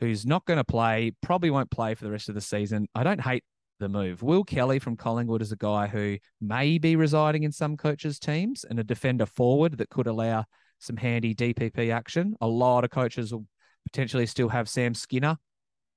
who's 0.00 0.26
not 0.26 0.44
going 0.46 0.56
to 0.56 0.64
play, 0.64 1.12
probably 1.22 1.50
won't 1.50 1.70
play 1.70 1.94
for 1.94 2.04
the 2.04 2.10
rest 2.10 2.28
of 2.28 2.34
the 2.34 2.40
season, 2.40 2.88
I 2.94 3.04
don't 3.04 3.20
hate 3.20 3.44
the 3.78 3.88
move. 3.88 4.22
Will 4.22 4.44
Kelly 4.44 4.78
from 4.78 4.96
Collingwood 4.96 5.42
is 5.42 5.52
a 5.52 5.56
guy 5.56 5.86
who 5.86 6.18
may 6.40 6.78
be 6.78 6.96
residing 6.96 7.42
in 7.42 7.52
some 7.52 7.76
coaches' 7.76 8.18
teams 8.18 8.64
and 8.64 8.78
a 8.78 8.84
defender 8.84 9.26
forward 9.26 9.78
that 9.78 9.90
could 9.90 10.06
allow 10.06 10.44
some 10.78 10.96
handy 10.96 11.34
DPP 11.34 11.92
action. 11.92 12.34
A 12.40 12.46
lot 12.46 12.84
of 12.84 12.90
coaches 12.90 13.32
will 13.32 13.46
potentially 13.84 14.26
still 14.26 14.48
have 14.48 14.68
Sam 14.68 14.94
Skinner 14.94 15.36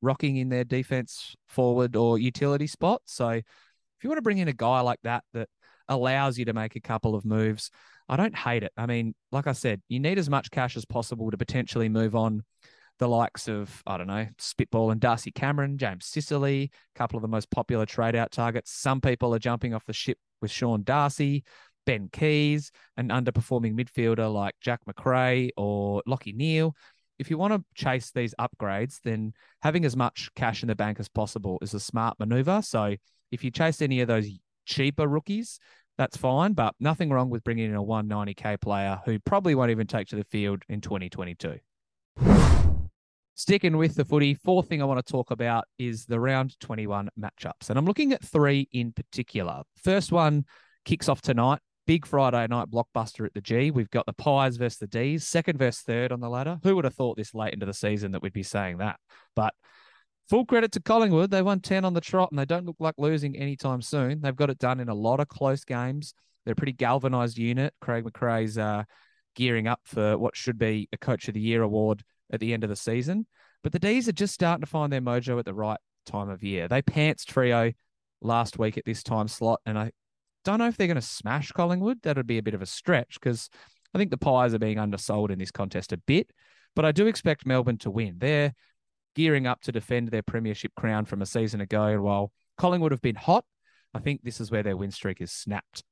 rocking 0.02 0.38
in 0.38 0.50
their 0.50 0.64
defense 0.64 1.36
forward 1.48 1.96
or 1.96 2.18
utility 2.18 2.68
spot. 2.68 3.02
So 3.06 3.30
if 3.30 3.44
you 4.04 4.10
want 4.10 4.18
to 4.18 4.24
bring 4.24 4.38
in 4.38 4.48
a 4.48 4.54
guy 4.54 4.82
like 4.82 5.00
that 5.04 5.24
that 5.34 5.50
allows 5.88 6.38
you 6.38 6.46
to 6.46 6.54
make 6.54 6.76
a 6.76 6.82
couple 6.82 7.16
of 7.16 7.26
moves, 7.26 7.70
I 8.08 8.16
don't 8.16 8.36
hate 8.36 8.64
it. 8.64 8.72
I 8.78 8.86
mean, 8.86 9.14
like 9.32 9.48
I 9.48 9.52
said, 9.52 9.82
you 9.90 10.00
need 10.00 10.18
as 10.18 10.30
much 10.30 10.52
cash 10.52 10.78
as 10.78 10.86
possible 10.86 11.30
to 11.32 11.38
potentially 11.38 11.90
move 11.90 12.16
on 12.16 12.44
the 13.00 13.08
likes 13.08 13.48
of, 13.48 13.82
I 13.88 13.98
don't 13.98 14.08
know, 14.08 14.28
Spitball 14.38 14.92
and 14.92 15.00
Darcy 15.00 15.32
Cameron, 15.32 15.78
James 15.78 16.06
Sicily, 16.06 16.70
a 16.96 16.98
couple 16.98 17.18
of 17.18 17.22
the 17.22 17.30
most 17.30 17.50
popular 17.50 17.86
trade 17.86 18.16
out 18.16 18.32
targets. 18.32 18.72
Some 18.72 19.02
people 19.02 19.34
are 19.34 19.40
jumping 19.40 19.74
off 19.74 19.86
the 19.86 19.94
ship 19.94 20.18
with 20.42 20.52
Sean 20.52 20.84
Darcy, 20.84 21.44
Ben 21.86 22.10
Keays, 22.10 22.72
an 22.98 23.08
underperforming 23.08 23.74
midfielder 23.74 24.32
like 24.32 24.54
Jack 24.62 24.82
Macrae 24.86 25.52
or 25.56 26.04
Lachie 26.08 26.36
Neale. 26.36 26.76
If 27.18 27.30
you 27.30 27.38
want 27.38 27.54
to 27.54 27.64
chase 27.74 28.12
these 28.12 28.36
upgrades, 28.40 29.00
then 29.04 29.34
having 29.62 29.86
as 29.86 29.96
much 29.96 30.30
cash 30.36 30.62
in 30.62 30.68
the 30.68 30.76
bank 30.76 31.00
as 31.00 31.10
possible 31.10 31.58
is 31.62 31.74
a 31.74 31.80
smart 31.80 32.20
maneuver. 32.20 32.62
So 32.62 32.96
if 33.32 33.44
you 33.44 33.52
chase 33.52 33.82
any 33.82 34.02
of 34.02 34.08
those 34.08 34.30
cheaper 34.66 35.08
rookies, 35.08 35.60
that's 35.98 36.16
fine, 36.16 36.54
but 36.54 36.76
nothing 36.80 37.10
wrong 37.10 37.30
with 37.30 37.44
bringing 37.44 37.70
in 37.70 37.76
a 37.76 37.84
190k 37.84 38.62
player 38.62 39.02
who 39.06 39.20
probably 39.20 39.56
won't 39.56 39.72
even 39.72 39.88
take 39.88 40.08
to 40.10 40.16
the 40.16 40.24
field 40.24 40.64
in 40.70 40.80
2022. 40.80 41.60
Sticking 43.40 43.78
with 43.78 43.96
the 43.96 44.04
footy, 44.04 44.34
fourth 44.34 44.68
thing 44.68 44.82
I 44.82 44.86
want 44.86 45.00
to 45.04 45.12
talk 45.12 45.32
about 45.32 45.64
is 45.78 46.06
the 46.06 46.20
round 46.20 46.60
21 46.60 47.08
matchups. 47.18 47.70
And 47.70 47.80
I'm 47.80 47.86
looking 47.86 48.12
at 48.12 48.22
three 48.22 48.68
in 48.74 48.92
particular. 48.92 49.62
First 49.82 50.12
one 50.12 50.44
kicks 50.84 51.08
off 51.08 51.22
tonight. 51.22 51.60
Big 51.88 52.06
Friday 52.06 52.46
night 52.48 52.70
blockbuster 52.70 53.26
at 53.26 53.34
the 53.34 53.40
G. 53.40 53.72
We've 53.72 53.90
got 53.92 54.06
the 54.06 54.12
Pies 54.12 54.58
versus 54.58 54.80
the 54.80 54.88
D's, 54.88 55.26
second 55.26 55.58
versus 55.58 55.84
third 55.84 56.12
on 56.12 56.20
the 56.20 56.28
ladder. 56.28 56.60
Who 56.64 56.76
would 56.76 56.84
have 56.84 56.96
thought 56.96 57.16
this 57.16 57.34
late 57.34 57.54
into 57.54 57.66
the 57.66 57.74
season 57.74 58.12
that 58.12 58.22
we'd 58.22 58.34
be 58.34 58.44
saying 58.44 58.80
that? 58.80 59.00
But 59.38 59.54
full 60.30 60.44
credit 60.44 60.74
to 60.74 60.82
Collingwood. 60.82 61.32
They 61.32 61.42
won 61.42 61.62
10 61.62 61.86
on 61.86 61.94
the 61.94 62.02
trot 62.02 62.32
and 62.34 62.38
they 62.38 62.44
don't 62.44 62.66
look 62.66 62.76
like 62.82 62.96
losing 62.98 63.38
anytime 63.38 63.82
soon. 63.82 64.20
They've 64.20 64.36
got 64.36 64.50
it 64.50 64.60
done 64.60 64.82
in 64.82 64.90
a 64.90 64.94
lot 64.94 65.22
of 65.22 65.30
close 65.30 65.64
games. 65.64 66.14
They're 66.44 66.52
a 66.52 66.58
pretty 66.58 66.74
galvanized 66.74 67.38
unit. 67.38 67.74
Craig 67.80 68.04
McRae's 68.04 68.58
uh, 68.58 68.84
gearing 69.34 69.70
up 69.70 69.80
for 69.86 70.18
what 70.18 70.36
should 70.36 70.58
be 70.58 70.90
a 70.92 70.98
Coach 70.98 71.30
of 71.30 71.36
the 71.36 71.40
Year 71.40 71.62
award 71.62 72.04
at 72.32 72.40
the 72.40 72.54
end 72.54 72.64
of 72.64 72.70
the 72.70 72.76
season. 72.76 73.26
But 73.64 73.72
the 73.72 73.80
D's 73.80 74.08
are 74.08 74.14
just 74.14 74.34
starting 74.34 74.62
to 74.62 74.70
find 74.70 74.92
their 74.92 75.02
mojo 75.02 75.40
at 75.40 75.46
the 75.46 75.54
right 75.54 75.80
time 76.06 76.30
of 76.30 76.44
year. 76.44 76.68
They 76.68 76.82
pants 76.82 77.26
trio 77.26 77.74
last 78.22 78.60
week 78.60 78.78
at 78.78 78.86
this 78.86 79.04
time 79.04 79.28
slot, 79.28 79.62
and 79.66 79.78
I 79.78 79.92
don't 80.46 80.60
know 80.60 80.68
if 80.68 80.78
they're 80.78 80.88
going 80.88 80.96
to 80.96 81.02
smash 81.02 81.52
Collingwood. 81.52 82.02
That 82.04 82.18
would 82.18 82.28
be 82.28 82.38
a 82.38 82.44
bit 82.44 82.54
of 82.54 82.62
a 82.62 82.66
stretch 82.66 83.20
because 83.20 83.50
I 83.94 83.98
think 83.98 84.12
the 84.12 84.18
Pies 84.18 84.54
are 84.54 84.60
being 84.60 84.80
undersold 84.80 85.32
in 85.32 85.40
this 85.40 85.52
contest 85.52 85.92
a 85.92 85.98
bit. 85.98 86.32
But 86.76 86.86
I 86.86 86.92
do 86.92 87.08
expect 87.08 87.46
Melbourne 87.46 87.78
to 87.80 87.92
win. 87.92 88.16
They're 88.18 88.54
gearing 89.16 89.48
up 89.48 89.62
to 89.62 89.72
defend 89.72 90.10
their 90.10 90.22
premiership 90.22 90.72
crown 90.76 91.06
from 91.06 91.22
a 91.22 91.26
season 91.26 91.62
ago. 91.62 91.84
And 91.84 92.04
while 92.04 92.32
Collingwood 92.58 92.92
have 92.92 93.02
been 93.02 93.16
hot, 93.16 93.44
I 93.94 94.00
think 94.00 94.22
this 94.24 94.40
is 94.40 94.52
where 94.52 94.64
their 94.64 94.78
win 94.78 94.92
streak 94.92 95.20
is 95.20 95.32
snapped. 95.32 95.84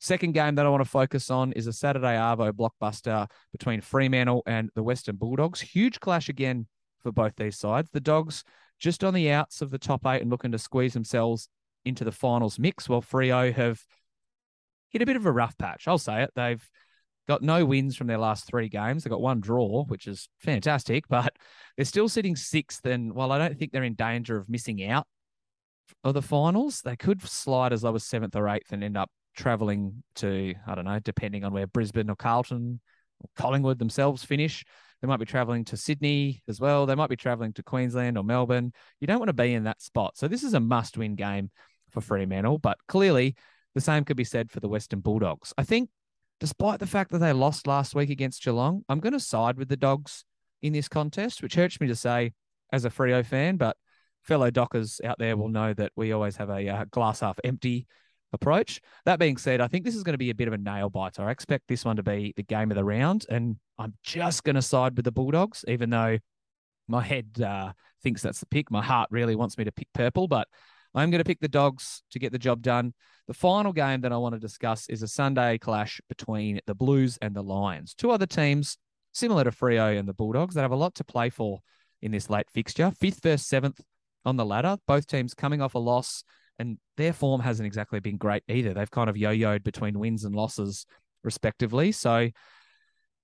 Second 0.00 0.32
game 0.32 0.54
that 0.54 0.66
I 0.66 0.68
want 0.68 0.82
to 0.82 0.88
focus 0.88 1.30
on 1.30 1.52
is 1.52 1.66
a 1.66 1.72
Saturday 1.72 2.16
Arvo 2.16 2.52
blockbuster 2.52 3.28
between 3.52 3.80
Fremantle 3.80 4.42
and 4.46 4.70
the 4.74 4.82
Western 4.82 5.16
Bulldogs. 5.16 5.60
Huge 5.60 5.98
clash 5.98 6.28
again 6.28 6.66
for 7.00 7.10
both 7.10 7.34
these 7.36 7.58
sides. 7.58 7.90
The 7.92 8.00
Dogs 8.00 8.44
just 8.78 9.02
on 9.02 9.14
the 9.14 9.30
outs 9.30 9.60
of 9.60 9.70
the 9.70 9.78
top 9.78 10.06
eight 10.06 10.22
and 10.22 10.30
looking 10.30 10.52
to 10.52 10.58
squeeze 10.58 10.92
themselves 10.92 11.48
into 11.84 12.04
the 12.04 12.12
finals 12.12 12.58
mix, 12.58 12.88
while 12.88 13.02
Freo 13.02 13.52
have 13.52 13.80
hit 14.90 15.02
a 15.02 15.06
bit 15.06 15.16
of 15.16 15.26
a 15.26 15.32
rough 15.32 15.58
patch. 15.58 15.88
I'll 15.88 15.98
say 15.98 16.22
it. 16.22 16.30
They've 16.36 16.64
got 17.26 17.42
no 17.42 17.64
wins 17.64 17.96
from 17.96 18.06
their 18.06 18.18
last 18.18 18.46
three 18.46 18.68
games. 18.68 19.02
They've 19.02 19.10
got 19.10 19.20
one 19.20 19.40
draw, 19.40 19.84
which 19.84 20.06
is 20.06 20.28
fantastic, 20.38 21.06
but 21.08 21.34
they're 21.76 21.84
still 21.84 22.08
sitting 22.08 22.36
sixth. 22.36 22.86
And 22.86 23.12
while 23.14 23.32
I 23.32 23.38
don't 23.38 23.58
think 23.58 23.72
they're 23.72 23.82
in 23.82 23.94
danger 23.94 24.36
of 24.36 24.48
missing 24.48 24.84
out 24.88 25.06
of 26.04 26.14
the 26.14 26.22
finals, 26.22 26.82
they 26.82 26.96
could 26.96 27.22
slide 27.22 27.72
as 27.72 27.82
low 27.82 27.94
as 27.94 28.04
seventh 28.04 28.36
or 28.36 28.48
eighth 28.48 28.72
and 28.72 28.84
end 28.84 28.96
up 28.96 29.10
traveling 29.38 30.02
to, 30.16 30.54
I 30.66 30.74
don't 30.74 30.84
know, 30.84 30.98
depending 30.98 31.44
on 31.44 31.52
where 31.52 31.66
Brisbane 31.66 32.10
or 32.10 32.16
Carlton 32.16 32.80
or 33.20 33.30
Collingwood 33.36 33.78
themselves 33.78 34.24
finish. 34.24 34.64
They 35.00 35.08
might 35.08 35.20
be 35.20 35.24
traveling 35.24 35.64
to 35.66 35.76
Sydney 35.76 36.42
as 36.48 36.60
well. 36.60 36.84
They 36.84 36.96
might 36.96 37.08
be 37.08 37.16
traveling 37.16 37.52
to 37.54 37.62
Queensland 37.62 38.18
or 38.18 38.24
Melbourne. 38.24 38.72
You 39.00 39.06
don't 39.06 39.20
want 39.20 39.28
to 39.28 39.32
be 39.32 39.54
in 39.54 39.64
that 39.64 39.80
spot. 39.80 40.18
So 40.18 40.26
this 40.26 40.42
is 40.42 40.54
a 40.54 40.60
must 40.60 40.98
win 40.98 41.14
game 41.14 41.50
for 41.90 42.00
Fremantle, 42.00 42.58
but 42.58 42.78
clearly 42.88 43.36
the 43.74 43.80
same 43.80 44.04
could 44.04 44.16
be 44.16 44.24
said 44.24 44.50
for 44.50 44.60
the 44.60 44.68
Western 44.68 45.00
Bulldogs. 45.00 45.54
I 45.56 45.62
think 45.62 45.88
despite 46.40 46.80
the 46.80 46.86
fact 46.86 47.12
that 47.12 47.18
they 47.18 47.32
lost 47.32 47.68
last 47.68 47.94
week 47.94 48.10
against 48.10 48.42
Geelong, 48.42 48.84
I'm 48.88 49.00
going 49.00 49.12
to 49.12 49.20
side 49.20 49.56
with 49.56 49.68
the 49.68 49.76
Dogs 49.76 50.24
in 50.62 50.72
this 50.72 50.88
contest, 50.88 51.42
which 51.42 51.54
hurts 51.54 51.80
me 51.80 51.86
to 51.86 51.96
say 51.96 52.32
as 52.72 52.84
a 52.84 52.90
Freo 52.90 53.24
fan, 53.24 53.56
but 53.56 53.76
fellow 54.22 54.50
Dockers 54.50 55.00
out 55.04 55.18
there 55.18 55.36
will 55.36 55.48
know 55.48 55.72
that 55.74 55.92
we 55.94 56.10
always 56.10 56.36
have 56.36 56.50
a 56.50 56.68
uh, 56.68 56.84
glass 56.90 57.20
half 57.20 57.38
empty 57.44 57.86
approach. 58.32 58.80
That 59.04 59.18
being 59.18 59.36
said, 59.36 59.60
I 59.60 59.68
think 59.68 59.84
this 59.84 59.94
is 59.94 60.02
going 60.02 60.14
to 60.14 60.18
be 60.18 60.30
a 60.30 60.34
bit 60.34 60.48
of 60.48 60.54
a 60.54 60.58
nail 60.58 60.90
biter. 60.90 61.26
I 61.26 61.30
expect 61.30 61.64
this 61.68 61.84
one 61.84 61.96
to 61.96 62.02
be 62.02 62.34
the 62.36 62.42
game 62.42 62.70
of 62.70 62.76
the 62.76 62.84
round, 62.84 63.26
and 63.28 63.56
I'm 63.78 63.94
just 64.02 64.44
going 64.44 64.56
to 64.56 64.62
side 64.62 64.96
with 64.96 65.04
the 65.04 65.12
Bulldogs, 65.12 65.64
even 65.68 65.90
though 65.90 66.18
my 66.88 67.02
head 67.02 67.40
uh, 67.40 67.72
thinks 68.02 68.22
that's 68.22 68.40
the 68.40 68.46
pick. 68.46 68.70
My 68.70 68.82
heart 68.82 69.08
really 69.10 69.36
wants 69.36 69.58
me 69.58 69.64
to 69.64 69.72
pick 69.72 69.88
purple, 69.92 70.28
but 70.28 70.48
I'm 70.94 71.10
going 71.10 71.20
to 71.20 71.24
pick 71.24 71.40
the 71.40 71.48
Dogs 71.48 72.02
to 72.10 72.18
get 72.18 72.32
the 72.32 72.38
job 72.38 72.62
done. 72.62 72.94
The 73.26 73.34
final 73.34 73.72
game 73.72 74.00
that 74.00 74.12
I 74.12 74.16
want 74.16 74.34
to 74.34 74.40
discuss 74.40 74.88
is 74.88 75.02
a 75.02 75.08
Sunday 75.08 75.58
clash 75.58 76.00
between 76.08 76.60
the 76.66 76.74
Blues 76.74 77.18
and 77.20 77.36
the 77.36 77.42
Lions. 77.42 77.94
Two 77.94 78.10
other 78.10 78.26
teams 78.26 78.78
similar 79.12 79.44
to 79.44 79.50
Freo 79.50 79.98
and 79.98 80.08
the 80.08 80.14
Bulldogs 80.14 80.54
that 80.54 80.62
have 80.62 80.70
a 80.70 80.76
lot 80.76 80.94
to 80.96 81.04
play 81.04 81.28
for 81.28 81.60
in 82.00 82.10
this 82.10 82.30
late 82.30 82.50
fixture. 82.50 82.90
Fifth 82.90 83.22
versus 83.22 83.46
seventh 83.46 83.80
on 84.24 84.36
the 84.36 84.46
ladder. 84.46 84.78
Both 84.86 85.06
teams 85.06 85.34
coming 85.34 85.60
off 85.60 85.74
a 85.74 85.78
loss 85.78 86.24
and 86.58 86.78
their 86.96 87.12
form 87.12 87.40
hasn't 87.40 87.66
exactly 87.66 88.00
been 88.00 88.16
great 88.16 88.42
either. 88.48 88.74
They've 88.74 88.90
kind 88.90 89.08
of 89.08 89.16
yo-yoed 89.16 89.62
between 89.62 89.98
wins 89.98 90.24
and 90.24 90.34
losses, 90.34 90.86
respectively. 91.22 91.92
So 91.92 92.28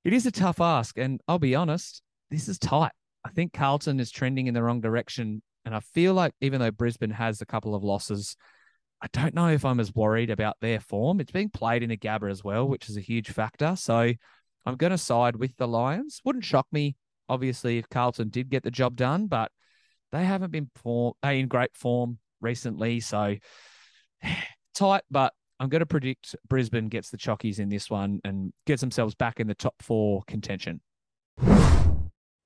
it 0.05 0.13
is 0.13 0.27
a 0.27 0.31
tough 0.31 0.61
ask, 0.61 0.99
and 0.99 1.21
I'll 1.27 1.39
be 1.39 1.55
honest, 1.55 2.03
this 2.31 2.49
is 2.49 2.59
tight. 2.59 2.93
I 3.25 3.31
think 3.31 3.53
Carlton 3.53 4.01
is 4.01 4.11
trending 4.11 4.47
in 4.47 4.55
the 4.55 4.63
wrong 4.63 4.81
direction, 4.81 5.43
and 5.65 5.75
I 5.75 5.81
feel 5.81 6.15
like 6.15 6.35
even 6.41 6.61
though 6.61 6.71
Brisbane 6.71 7.11
has 7.11 7.41
a 7.41 7.47
couple 7.47 7.75
of 7.75 7.83
losses, 7.83 8.37
I 9.01 9.07
don't 9.13 9.35
know 9.35 9.49
if 9.49 9.65
I'm 9.65 9.81
as 9.81 9.95
worried 9.95 10.31
about 10.31 10.57
their 10.61 10.81
form. 10.81 11.21
It's 11.21 11.33
being 11.33 11.51
played 11.51 11.83
in 11.83 11.91
a 11.91 11.97
Gabba 11.97 12.31
as 12.31 12.45
well, 12.45 12.69
which 12.69 12.89
is 12.89 12.97
a 12.97 13.03
huge 13.03 13.31
factor. 13.31 13.77
So 13.77 14.13
I'm 14.67 14.77
going 14.77 14.93
to 14.93 14.99
side 14.99 15.37
with 15.37 15.57
the 15.57 15.69
Lions. 15.69 16.21
Wouldn't 16.25 16.45
shock 16.45 16.67
me, 16.71 16.97
obviously, 17.29 17.79
if 17.79 17.89
Carlton 17.89 18.29
did 18.29 18.51
get 18.51 18.63
the 18.63 18.71
job 18.71 18.97
done, 18.97 19.27
but 19.27 19.51
they 20.13 20.25
haven't 20.25 20.53
been 20.53 20.71
form, 20.77 21.15
in 21.23 21.49
great 21.49 21.75
form 21.75 22.19
recently. 22.45 23.01
So 23.01 23.37
tight, 24.75 25.03
but 25.11 25.33
I'm 25.59 25.69
going 25.69 25.81
to 25.81 25.87
predict 25.87 26.37
Brisbane 26.49 26.89
gets 26.89 27.11
the 27.11 27.17
chockies 27.17 27.59
in 27.59 27.69
this 27.69 27.91
one 27.91 28.21
and 28.25 28.53
gets 28.67 28.81
themselves 28.81 29.15
back 29.15 29.41
in 29.41 29.47
the 29.47 29.55
top 29.55 29.75
four 29.81 30.23
contention. 30.27 30.81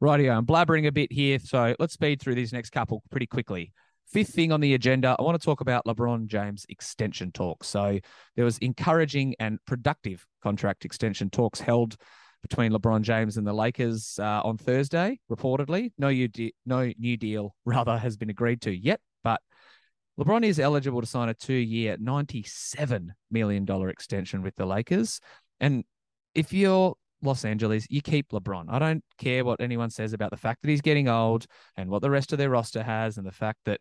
Rightio, 0.02 0.36
I'm 0.36 0.46
blabbering 0.46 0.86
a 0.86 0.92
bit 0.92 1.10
here, 1.12 1.38
so 1.38 1.74
let's 1.78 1.94
speed 1.94 2.20
through 2.20 2.36
these 2.36 2.52
next 2.52 2.70
couple 2.70 3.02
pretty 3.10 3.26
quickly. 3.26 3.72
Fifth 4.06 4.32
thing 4.32 4.52
on 4.52 4.60
the 4.60 4.74
agenda, 4.74 5.16
I 5.18 5.22
want 5.22 5.38
to 5.38 5.44
talk 5.44 5.60
about 5.60 5.84
LeBron 5.84 6.28
James 6.28 6.64
extension 6.68 7.32
talks. 7.32 7.66
So 7.66 7.98
there 8.36 8.44
was 8.44 8.56
encouraging 8.58 9.34
and 9.38 9.58
productive 9.66 10.24
contract 10.42 10.84
extension 10.84 11.28
talks 11.28 11.60
held 11.60 11.96
between 12.42 12.72
LeBron 12.72 13.02
James 13.02 13.36
and 13.36 13.46
the 13.46 13.52
Lakers 13.52 14.18
uh, 14.20 14.40
on 14.44 14.56
Thursday, 14.56 15.18
reportedly. 15.30 15.90
No 15.98 16.10
new, 16.10 16.28
de- 16.28 16.54
no 16.64 16.92
new 16.98 17.16
deal, 17.16 17.54
rather, 17.64 17.98
has 17.98 18.16
been 18.16 18.30
agreed 18.30 18.62
to 18.62 18.70
yet, 18.70 19.00
LeBron 20.18 20.44
is 20.44 20.58
eligible 20.58 21.00
to 21.00 21.06
sign 21.06 21.28
a 21.28 21.34
two-year, 21.34 21.96
$97 21.96 23.08
million 23.30 23.66
extension 23.88 24.42
with 24.42 24.56
the 24.56 24.66
Lakers. 24.66 25.20
And 25.60 25.84
if 26.34 26.52
you're 26.52 26.94
Los 27.22 27.44
Angeles, 27.44 27.86
you 27.88 28.02
keep 28.02 28.30
LeBron. 28.30 28.66
I 28.68 28.78
don't 28.78 29.04
care 29.18 29.44
what 29.44 29.60
anyone 29.60 29.90
says 29.90 30.12
about 30.12 30.30
the 30.30 30.36
fact 30.36 30.62
that 30.62 30.70
he's 30.70 30.80
getting 30.80 31.08
old 31.08 31.46
and 31.76 31.88
what 31.88 32.02
the 32.02 32.10
rest 32.10 32.32
of 32.32 32.38
their 32.38 32.50
roster 32.50 32.82
has 32.82 33.16
and 33.16 33.26
the 33.26 33.32
fact 33.32 33.60
that, 33.66 33.80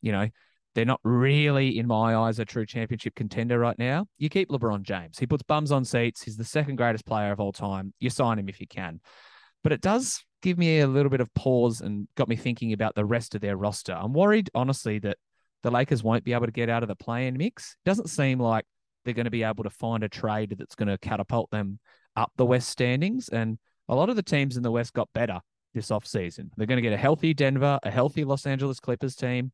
you 0.00 0.12
know, 0.12 0.28
they're 0.74 0.84
not 0.84 1.00
really, 1.04 1.78
in 1.78 1.86
my 1.86 2.14
eyes, 2.14 2.38
a 2.38 2.44
true 2.44 2.64
championship 2.64 3.14
contender 3.14 3.58
right 3.58 3.78
now. 3.78 4.06
You 4.18 4.28
keep 4.28 4.48
LeBron 4.48 4.82
James. 4.82 5.18
He 5.18 5.26
puts 5.26 5.42
bums 5.42 5.70
on 5.70 5.84
seats. 5.84 6.22
He's 6.22 6.36
the 6.36 6.44
second 6.44 6.76
greatest 6.76 7.04
player 7.04 7.32
of 7.32 7.40
all 7.40 7.52
time. 7.52 7.92
You 7.98 8.08
sign 8.08 8.38
him 8.38 8.48
if 8.48 8.60
you 8.60 8.66
can. 8.66 9.00
But 9.62 9.72
it 9.72 9.80
does 9.80 10.24
give 10.40 10.58
me 10.58 10.80
a 10.80 10.86
little 10.86 11.10
bit 11.10 11.20
of 11.20 11.32
pause 11.34 11.80
and 11.80 12.08
got 12.16 12.28
me 12.28 12.36
thinking 12.36 12.72
about 12.72 12.94
the 12.94 13.04
rest 13.04 13.34
of 13.34 13.40
their 13.40 13.56
roster. 13.56 13.92
I'm 13.92 14.12
worried, 14.12 14.48
honestly, 14.54 14.98
that 15.00 15.18
the 15.62 15.70
Lakers 15.70 16.02
won't 16.02 16.24
be 16.24 16.32
able 16.32 16.46
to 16.46 16.52
get 16.52 16.68
out 16.68 16.82
of 16.82 16.88
the 16.88 16.96
play-in 16.96 17.36
mix. 17.36 17.76
It 17.84 17.88
doesn't 17.88 18.08
seem 18.08 18.38
like 18.38 18.64
they're 19.04 19.14
going 19.14 19.24
to 19.24 19.30
be 19.30 19.42
able 19.42 19.64
to 19.64 19.70
find 19.70 20.04
a 20.04 20.08
trade 20.08 20.54
that's 20.58 20.74
going 20.74 20.88
to 20.88 20.98
catapult 20.98 21.50
them 21.50 21.78
up 22.16 22.32
the 22.36 22.46
West 22.46 22.68
standings. 22.68 23.28
And 23.28 23.58
a 23.88 23.94
lot 23.94 24.08
of 24.08 24.16
the 24.16 24.22
teams 24.22 24.56
in 24.56 24.62
the 24.62 24.70
West 24.70 24.92
got 24.92 25.08
better 25.12 25.40
this 25.74 25.88
offseason. 25.88 26.50
They're 26.56 26.66
going 26.66 26.76
to 26.76 26.82
get 26.82 26.92
a 26.92 26.98
healthy 26.98 27.34
Denver, 27.34 27.78
a 27.82 27.90
healthy 27.90 28.24
Los 28.24 28.46
Angeles 28.46 28.80
Clippers 28.80 29.16
team. 29.16 29.52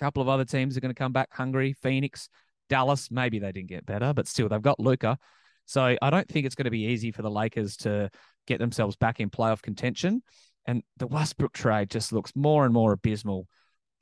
A 0.00 0.04
couple 0.04 0.22
of 0.22 0.28
other 0.28 0.44
teams 0.44 0.76
are 0.76 0.80
going 0.80 0.94
to 0.94 0.98
come 0.98 1.12
back 1.12 1.28
hungry. 1.32 1.74
Phoenix, 1.74 2.28
Dallas, 2.68 3.10
maybe 3.10 3.38
they 3.38 3.52
didn't 3.52 3.68
get 3.68 3.86
better, 3.86 4.12
but 4.12 4.26
still 4.26 4.48
they've 4.48 4.62
got 4.62 4.80
Luka. 4.80 5.18
So 5.66 5.96
I 6.00 6.10
don't 6.10 6.28
think 6.28 6.46
it's 6.46 6.54
going 6.54 6.64
to 6.64 6.70
be 6.70 6.86
easy 6.86 7.12
for 7.12 7.22
the 7.22 7.30
Lakers 7.30 7.76
to 7.78 8.10
get 8.46 8.58
themselves 8.58 8.96
back 8.96 9.20
in 9.20 9.30
playoff 9.30 9.62
contention. 9.62 10.22
And 10.66 10.82
the 10.96 11.06
Westbrook 11.06 11.52
trade 11.52 11.90
just 11.90 12.12
looks 12.12 12.32
more 12.34 12.64
and 12.64 12.74
more 12.74 12.92
abysmal 12.92 13.46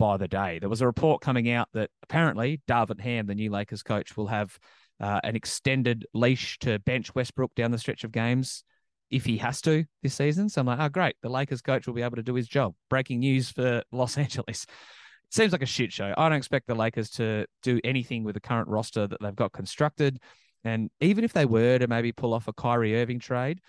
by 0.00 0.16
the 0.16 0.26
day. 0.26 0.58
There 0.58 0.70
was 0.70 0.80
a 0.80 0.86
report 0.86 1.20
coming 1.20 1.50
out 1.50 1.68
that 1.74 1.90
apparently 2.02 2.62
Darvin 2.66 2.98
Ham, 3.02 3.26
the 3.26 3.34
new 3.34 3.50
Lakers 3.50 3.82
coach, 3.82 4.16
will 4.16 4.28
have 4.28 4.58
uh, 4.98 5.20
an 5.22 5.36
extended 5.36 6.06
leash 6.14 6.58
to 6.60 6.78
bench 6.78 7.14
Westbrook 7.14 7.54
down 7.54 7.70
the 7.70 7.78
stretch 7.78 8.02
of 8.02 8.10
games 8.10 8.64
if 9.10 9.26
he 9.26 9.36
has 9.36 9.60
to 9.60 9.84
this 10.02 10.14
season. 10.14 10.48
So 10.48 10.62
I'm 10.62 10.66
like, 10.66 10.80
oh, 10.80 10.88
great. 10.88 11.16
The 11.22 11.28
Lakers 11.28 11.60
coach 11.60 11.86
will 11.86 11.92
be 11.92 12.00
able 12.00 12.16
to 12.16 12.22
do 12.22 12.34
his 12.34 12.48
job. 12.48 12.74
Breaking 12.88 13.20
news 13.20 13.50
for 13.50 13.82
Los 13.92 14.16
Angeles. 14.16 14.64
It 14.64 15.34
seems 15.34 15.52
like 15.52 15.62
a 15.62 15.66
shit 15.66 15.92
show. 15.92 16.14
I 16.16 16.30
don't 16.30 16.38
expect 16.38 16.66
the 16.66 16.74
Lakers 16.74 17.10
to 17.10 17.44
do 17.62 17.78
anything 17.84 18.24
with 18.24 18.34
the 18.34 18.40
current 18.40 18.68
roster 18.68 19.06
that 19.06 19.20
they've 19.20 19.36
got 19.36 19.52
constructed. 19.52 20.18
And 20.64 20.88
even 21.02 21.24
if 21.24 21.34
they 21.34 21.44
were 21.44 21.78
to 21.78 21.88
maybe 21.88 22.12
pull 22.12 22.32
off 22.32 22.48
a 22.48 22.54
Kyrie 22.54 22.98
Irving 22.98 23.18
trade, 23.18 23.60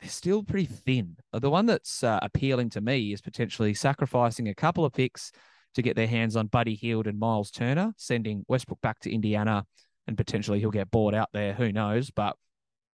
they're 0.00 0.08
still 0.08 0.42
pretty 0.42 0.66
thin. 0.66 1.16
The 1.32 1.50
one 1.50 1.66
that's 1.66 2.04
uh, 2.04 2.18
appealing 2.22 2.70
to 2.70 2.80
me 2.80 3.12
is 3.12 3.20
potentially 3.20 3.74
sacrificing 3.74 4.48
a 4.48 4.54
couple 4.54 4.84
of 4.84 4.92
picks 4.92 5.32
to 5.74 5.82
get 5.82 5.96
their 5.96 6.06
hands 6.06 6.36
on 6.36 6.46
Buddy 6.46 6.74
Hield 6.74 7.06
and 7.06 7.18
Myles 7.18 7.50
Turner, 7.50 7.92
sending 7.96 8.44
Westbrook 8.48 8.80
back 8.80 9.00
to 9.00 9.12
Indiana, 9.12 9.64
and 10.06 10.16
potentially 10.16 10.60
he'll 10.60 10.70
get 10.70 10.90
bored 10.90 11.14
out 11.14 11.28
there. 11.32 11.52
Who 11.52 11.72
knows? 11.72 12.10
But 12.10 12.36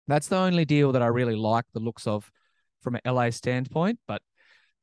that's 0.07 0.27
the 0.27 0.37
only 0.37 0.65
deal 0.65 0.91
that 0.91 1.01
I 1.01 1.07
really 1.07 1.35
like 1.35 1.65
the 1.73 1.79
looks 1.79 2.07
of 2.07 2.31
from 2.81 2.95
an 2.95 3.01
LA 3.05 3.31
standpoint. 3.31 3.99
But 4.07 4.21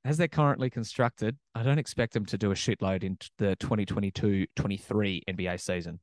as 0.04 0.16
they're 0.16 0.28
currently 0.28 0.70
constructed, 0.70 1.36
I 1.54 1.62
don't 1.62 1.78
expect 1.78 2.14
them 2.14 2.26
to 2.26 2.38
do 2.38 2.50
a 2.50 2.54
shitload 2.54 3.04
in 3.04 3.18
the 3.38 3.56
2022 3.56 4.46
23 4.56 5.22
NBA 5.28 5.60
season. 5.60 6.00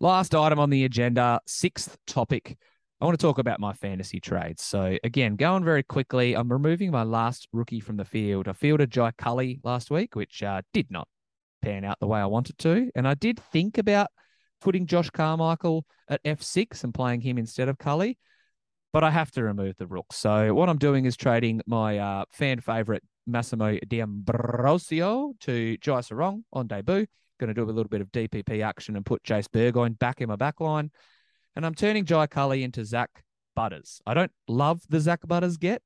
Last 0.00 0.34
item 0.34 0.58
on 0.58 0.70
the 0.70 0.84
agenda, 0.84 1.40
sixth 1.46 1.96
topic 2.06 2.58
I 3.00 3.04
want 3.04 3.18
to 3.18 3.26
talk 3.26 3.38
about 3.38 3.60
my 3.60 3.72
fantasy 3.72 4.20
trades. 4.20 4.62
So 4.62 4.96
again, 5.04 5.36
going 5.36 5.64
very 5.64 5.82
quickly, 5.82 6.34
I'm 6.34 6.50
removing 6.50 6.90
my 6.90 7.02
last 7.02 7.48
rookie 7.52 7.80
from 7.80 7.96
the 7.96 8.04
field. 8.04 8.48
I 8.48 8.52
fielded 8.52 8.90
Jai 8.90 9.10
Culley 9.18 9.60
last 9.62 9.90
week, 9.90 10.16
which 10.16 10.42
uh, 10.42 10.62
did 10.72 10.90
not 10.90 11.08
pan 11.60 11.84
out 11.84 11.98
the 12.00 12.06
way 12.06 12.20
I 12.20 12.26
wanted 12.26 12.56
to, 12.58 12.90
and 12.94 13.06
I 13.08 13.14
did 13.14 13.40
think 13.40 13.78
about 13.78 14.08
putting 14.60 14.86
Josh 14.86 15.10
Carmichael 15.10 15.84
at 16.08 16.22
F6 16.24 16.84
and 16.84 16.94
playing 16.94 17.20
him 17.20 17.36
instead 17.36 17.68
of 17.68 17.78
Culley. 17.78 18.16
but 18.94 19.02
I 19.02 19.10
have 19.10 19.32
to 19.32 19.42
remove 19.42 19.76
the 19.76 19.88
rook. 19.88 20.12
So 20.12 20.54
what 20.54 20.68
I'm 20.68 20.78
doing 20.78 21.04
is 21.04 21.16
trading 21.16 21.60
my 21.66 21.98
uh, 21.98 22.24
fan 22.30 22.60
favorite 22.60 23.02
Massimo 23.26 23.76
D'Ambrosio 23.88 25.32
to 25.40 25.76
Jai 25.78 25.98
Serong 25.98 26.44
on 26.52 26.68
debut. 26.68 27.04
Going 27.40 27.48
to 27.48 27.54
do 27.54 27.64
a 27.64 27.72
little 27.72 27.88
bit 27.88 28.00
of 28.00 28.12
DPP 28.12 28.62
action 28.64 28.94
and 28.94 29.04
put 29.04 29.24
Jase 29.24 29.48
Burgoyne 29.48 29.94
back 29.94 30.20
in 30.20 30.28
my 30.28 30.36
back 30.36 30.60
line. 30.60 30.92
And 31.56 31.64
I'm 31.64 31.74
turning 31.74 32.04
Jai 32.04 32.26
Culley 32.26 32.62
into 32.62 32.84
Zach 32.84 33.10
Butters. 33.54 34.00
I 34.06 34.14
don't 34.14 34.32
love 34.48 34.82
the 34.88 35.00
Zach 35.00 35.20
Butters 35.26 35.56
get. 35.56 35.82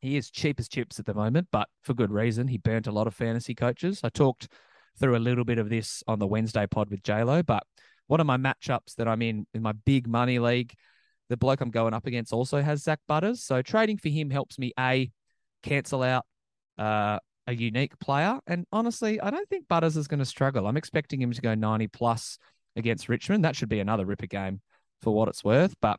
He 0.00 0.16
is 0.16 0.30
cheap 0.30 0.58
as 0.58 0.68
chips 0.68 0.98
at 0.98 1.06
the 1.06 1.14
moment, 1.14 1.48
but 1.52 1.68
for 1.82 1.94
good 1.94 2.10
reason. 2.10 2.48
He 2.48 2.58
burnt 2.58 2.86
a 2.86 2.92
lot 2.92 3.06
of 3.06 3.14
fantasy 3.14 3.54
coaches. 3.54 4.00
I 4.02 4.08
talked 4.08 4.48
through 4.98 5.16
a 5.16 5.18
little 5.18 5.44
bit 5.44 5.58
of 5.58 5.68
this 5.68 6.02
on 6.06 6.18
the 6.18 6.26
Wednesday 6.26 6.66
pod 6.66 6.90
with 6.90 7.02
JLo, 7.02 7.44
but 7.44 7.64
one 8.06 8.20
of 8.20 8.26
my 8.26 8.36
matchups 8.36 8.94
that 8.96 9.08
I'm 9.08 9.22
in 9.22 9.46
in 9.54 9.62
my 9.62 9.72
big 9.72 10.08
money 10.08 10.38
league– 10.38 10.74
the 11.30 11.36
bloke 11.36 11.60
I'm 11.62 11.70
going 11.70 11.94
up 11.94 12.06
against 12.06 12.32
also 12.32 12.60
has 12.60 12.82
Zach 12.82 12.98
Butters. 13.08 13.42
So 13.42 13.62
trading 13.62 13.96
for 13.96 14.08
him 14.10 14.30
helps 14.30 14.58
me 14.58 14.72
a 14.78 15.10
cancel 15.62 16.02
out 16.02 16.26
uh, 16.76 17.20
a 17.46 17.54
unique 17.54 17.98
player. 18.00 18.40
And 18.48 18.66
honestly, 18.72 19.20
I 19.20 19.30
don't 19.30 19.48
think 19.48 19.68
Butters 19.68 19.96
is 19.96 20.08
going 20.08 20.18
to 20.18 20.24
struggle. 20.24 20.66
I'm 20.66 20.76
expecting 20.76 21.22
him 21.22 21.32
to 21.32 21.40
go 21.40 21.54
90 21.54 21.86
plus 21.86 22.36
against 22.74 23.08
Richmond. 23.08 23.44
That 23.44 23.54
should 23.54 23.68
be 23.68 23.78
another 23.78 24.04
ripper 24.04 24.26
game 24.26 24.60
for 25.02 25.14
what 25.14 25.28
it's 25.28 25.44
worth. 25.44 25.74
But 25.80 25.98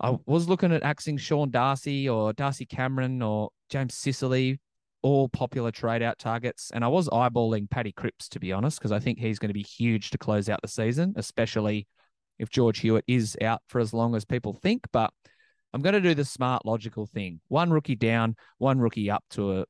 I 0.00 0.16
was 0.26 0.48
looking 0.48 0.72
at 0.72 0.82
axing 0.82 1.18
Sean 1.18 1.50
Darcy 1.50 2.08
or 2.08 2.32
Darcy 2.32 2.66
Cameron 2.66 3.22
or 3.22 3.50
James 3.68 3.94
Sicily, 3.94 4.58
all 5.02 5.28
popular 5.28 5.70
trade 5.70 6.02
out 6.02 6.18
targets. 6.18 6.70
And 6.72 6.84
I 6.84 6.88
was 6.88 7.08
eyeballing 7.08 7.70
Paddy 7.70 7.92
Cripps, 7.92 8.28
to 8.30 8.40
be 8.40 8.52
honest, 8.52 8.78
because 8.78 8.92
I 8.92 8.98
think 8.98 9.18
he's 9.18 9.38
going 9.38 9.50
to 9.50 9.54
be 9.54 9.62
huge 9.62 10.10
to 10.10 10.18
close 10.18 10.48
out 10.48 10.60
the 10.62 10.68
season, 10.68 11.14
especially 11.16 11.86
if 12.38 12.48
George 12.48 12.78
Hewett 12.80 13.04
is 13.06 13.36
out 13.42 13.60
for 13.68 13.80
as 13.80 13.92
long 13.92 14.14
as 14.14 14.24
people 14.24 14.54
think. 14.54 14.84
But 14.92 15.12
I'm 15.72 15.82
going 15.82 15.94
to 15.94 16.00
do 16.00 16.14
the 16.14 16.24
smart, 16.24 16.64
logical 16.64 17.06
thing. 17.06 17.40
One 17.48 17.70
rookie 17.70 17.96
down, 17.96 18.36
one 18.58 18.78
rookie 18.78 19.10
up 19.10 19.24
to 19.30 19.60
a 19.60 19.64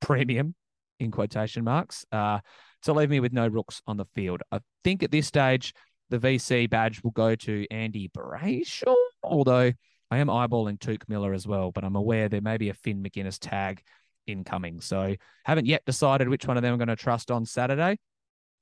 premium, 0.00 0.54
in 1.00 1.10
quotation 1.10 1.64
marks, 1.64 2.06
uh, 2.12 2.38
to 2.82 2.92
leave 2.92 3.10
me 3.10 3.20
with 3.20 3.32
no 3.32 3.46
rooks 3.46 3.82
on 3.86 3.96
the 3.96 4.06
field. 4.14 4.42
I 4.50 4.60
think 4.84 5.02
at 5.02 5.10
this 5.10 5.26
stage, 5.26 5.74
the 6.12 6.18
VC 6.18 6.68
badge 6.68 7.02
will 7.02 7.10
go 7.10 7.34
to 7.34 7.66
Andy 7.70 8.10
Brayshaw, 8.10 8.94
although 9.22 9.72
I 10.10 10.18
am 10.18 10.26
eyeballing 10.26 10.78
Touk 10.78 11.08
Miller 11.08 11.32
as 11.32 11.46
well, 11.46 11.72
but 11.72 11.84
I'm 11.84 11.96
aware 11.96 12.28
there 12.28 12.42
may 12.42 12.58
be 12.58 12.68
a 12.68 12.74
Finn 12.74 13.02
Maginness 13.02 13.38
tag 13.40 13.82
incoming. 14.26 14.82
So 14.82 15.16
haven't 15.46 15.64
yet 15.64 15.86
decided 15.86 16.28
which 16.28 16.46
one 16.46 16.58
of 16.58 16.62
them 16.62 16.74
I'm 16.74 16.78
going 16.78 16.88
to 16.88 16.96
trust 16.96 17.30
on 17.30 17.46
Saturday, 17.46 17.98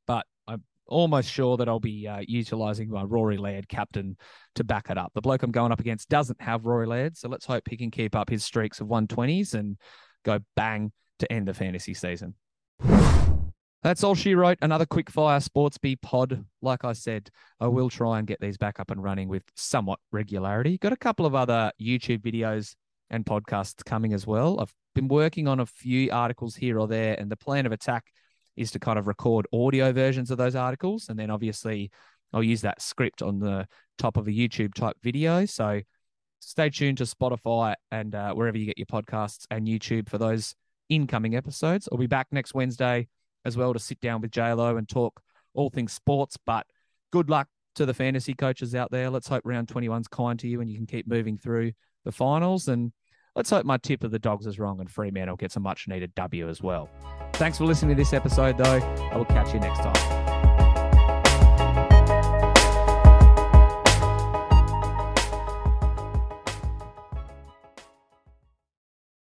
but 0.06 0.26
I'm 0.46 0.62
almost 0.86 1.28
sure 1.28 1.56
that 1.56 1.68
I'll 1.68 1.80
be 1.80 2.06
uh, 2.06 2.20
utilizing 2.20 2.88
my 2.88 3.02
Rory 3.02 3.36
Laird 3.36 3.68
captain 3.68 4.16
to 4.54 4.62
back 4.62 4.88
it 4.88 4.96
up. 4.96 5.10
The 5.12 5.20
bloke 5.20 5.42
I'm 5.42 5.50
going 5.50 5.72
up 5.72 5.80
against 5.80 6.08
doesn't 6.08 6.40
have 6.40 6.66
Rory 6.66 6.86
Laird, 6.86 7.16
so 7.16 7.28
let's 7.28 7.46
hope 7.46 7.64
he 7.68 7.76
can 7.76 7.90
keep 7.90 8.14
up 8.14 8.30
his 8.30 8.44
streaks 8.44 8.80
of 8.80 8.86
120s 8.86 9.54
and 9.54 9.76
go 10.24 10.38
bang 10.54 10.92
to 11.18 11.32
end 11.32 11.48
the 11.48 11.54
fantasy 11.54 11.94
season. 11.94 12.36
That's 13.82 14.04
all 14.04 14.14
she 14.14 14.34
wrote. 14.34 14.58
Another 14.60 14.84
quick 14.84 15.10
fire 15.10 15.40
Sportsby 15.40 16.02
pod. 16.02 16.44
Like 16.60 16.84
I 16.84 16.92
said, 16.92 17.30
I 17.60 17.68
will 17.68 17.88
try 17.88 18.18
and 18.18 18.26
get 18.26 18.40
these 18.40 18.58
back 18.58 18.78
up 18.78 18.90
and 18.90 19.02
running 19.02 19.28
with 19.28 19.42
somewhat 19.56 20.00
regularity. 20.12 20.76
Got 20.76 20.92
a 20.92 20.98
couple 20.98 21.24
of 21.24 21.34
other 21.34 21.72
YouTube 21.80 22.20
videos 22.20 22.74
and 23.08 23.24
podcasts 23.24 23.82
coming 23.84 24.12
as 24.12 24.26
well. 24.26 24.60
I've 24.60 24.74
been 24.94 25.08
working 25.08 25.48
on 25.48 25.60
a 25.60 25.66
few 25.66 26.12
articles 26.12 26.56
here 26.56 26.78
or 26.78 26.86
there, 26.88 27.16
and 27.18 27.30
the 27.30 27.36
plan 27.36 27.64
of 27.64 27.72
attack 27.72 28.04
is 28.54 28.70
to 28.72 28.78
kind 28.78 28.98
of 28.98 29.06
record 29.06 29.46
audio 29.52 29.92
versions 29.92 30.30
of 30.30 30.36
those 30.36 30.54
articles. 30.54 31.08
And 31.08 31.18
then 31.18 31.30
obviously 31.30 31.90
I'll 32.34 32.42
use 32.42 32.60
that 32.60 32.82
script 32.82 33.22
on 33.22 33.38
the 33.38 33.66
top 33.96 34.18
of 34.18 34.28
a 34.28 34.30
YouTube 34.30 34.74
type 34.74 34.96
video. 35.02 35.46
So 35.46 35.80
stay 36.40 36.68
tuned 36.68 36.98
to 36.98 37.04
Spotify 37.04 37.74
and 37.90 38.14
uh, 38.14 38.34
wherever 38.34 38.58
you 38.58 38.66
get 38.66 38.76
your 38.78 38.86
podcasts 38.86 39.46
and 39.50 39.66
YouTube 39.66 40.10
for 40.10 40.18
those 40.18 40.54
incoming 40.90 41.34
episodes. 41.34 41.88
I'll 41.90 41.98
be 41.98 42.06
back 42.06 42.26
next 42.30 42.52
Wednesday 42.52 43.08
as 43.44 43.56
well 43.56 43.72
to 43.72 43.78
sit 43.78 44.00
down 44.00 44.20
with 44.20 44.30
JLo 44.30 44.78
and 44.78 44.88
talk 44.88 45.20
all 45.54 45.70
things 45.70 45.92
sports. 45.92 46.36
But 46.44 46.66
good 47.12 47.30
luck 47.30 47.48
to 47.76 47.86
the 47.86 47.94
fantasy 47.94 48.34
coaches 48.34 48.74
out 48.74 48.90
there. 48.90 49.10
Let's 49.10 49.28
hope 49.28 49.42
round 49.44 49.68
21's 49.68 50.08
kind 50.08 50.38
to 50.40 50.48
you 50.48 50.60
and 50.60 50.70
you 50.70 50.76
can 50.76 50.86
keep 50.86 51.06
moving 51.06 51.38
through 51.38 51.72
the 52.04 52.12
finals. 52.12 52.68
And 52.68 52.92
let's 53.34 53.50
hope 53.50 53.64
my 53.64 53.78
tip 53.78 54.04
of 54.04 54.10
the 54.10 54.18
dogs 54.18 54.46
is 54.46 54.58
wrong 54.58 54.80
and 54.80 54.90
Fremantle 54.90 55.36
gets 55.36 55.56
a 55.56 55.60
much 55.60 55.88
needed 55.88 56.14
W 56.14 56.48
as 56.48 56.62
well. 56.62 56.88
Thanks 57.34 57.58
for 57.58 57.64
listening 57.64 57.96
to 57.96 58.00
this 58.00 58.12
episode, 58.12 58.58
though. 58.58 58.80
I 59.12 59.16
will 59.16 59.24
catch 59.24 59.54
you 59.54 59.60
next 59.60 59.80
time. 59.80 60.19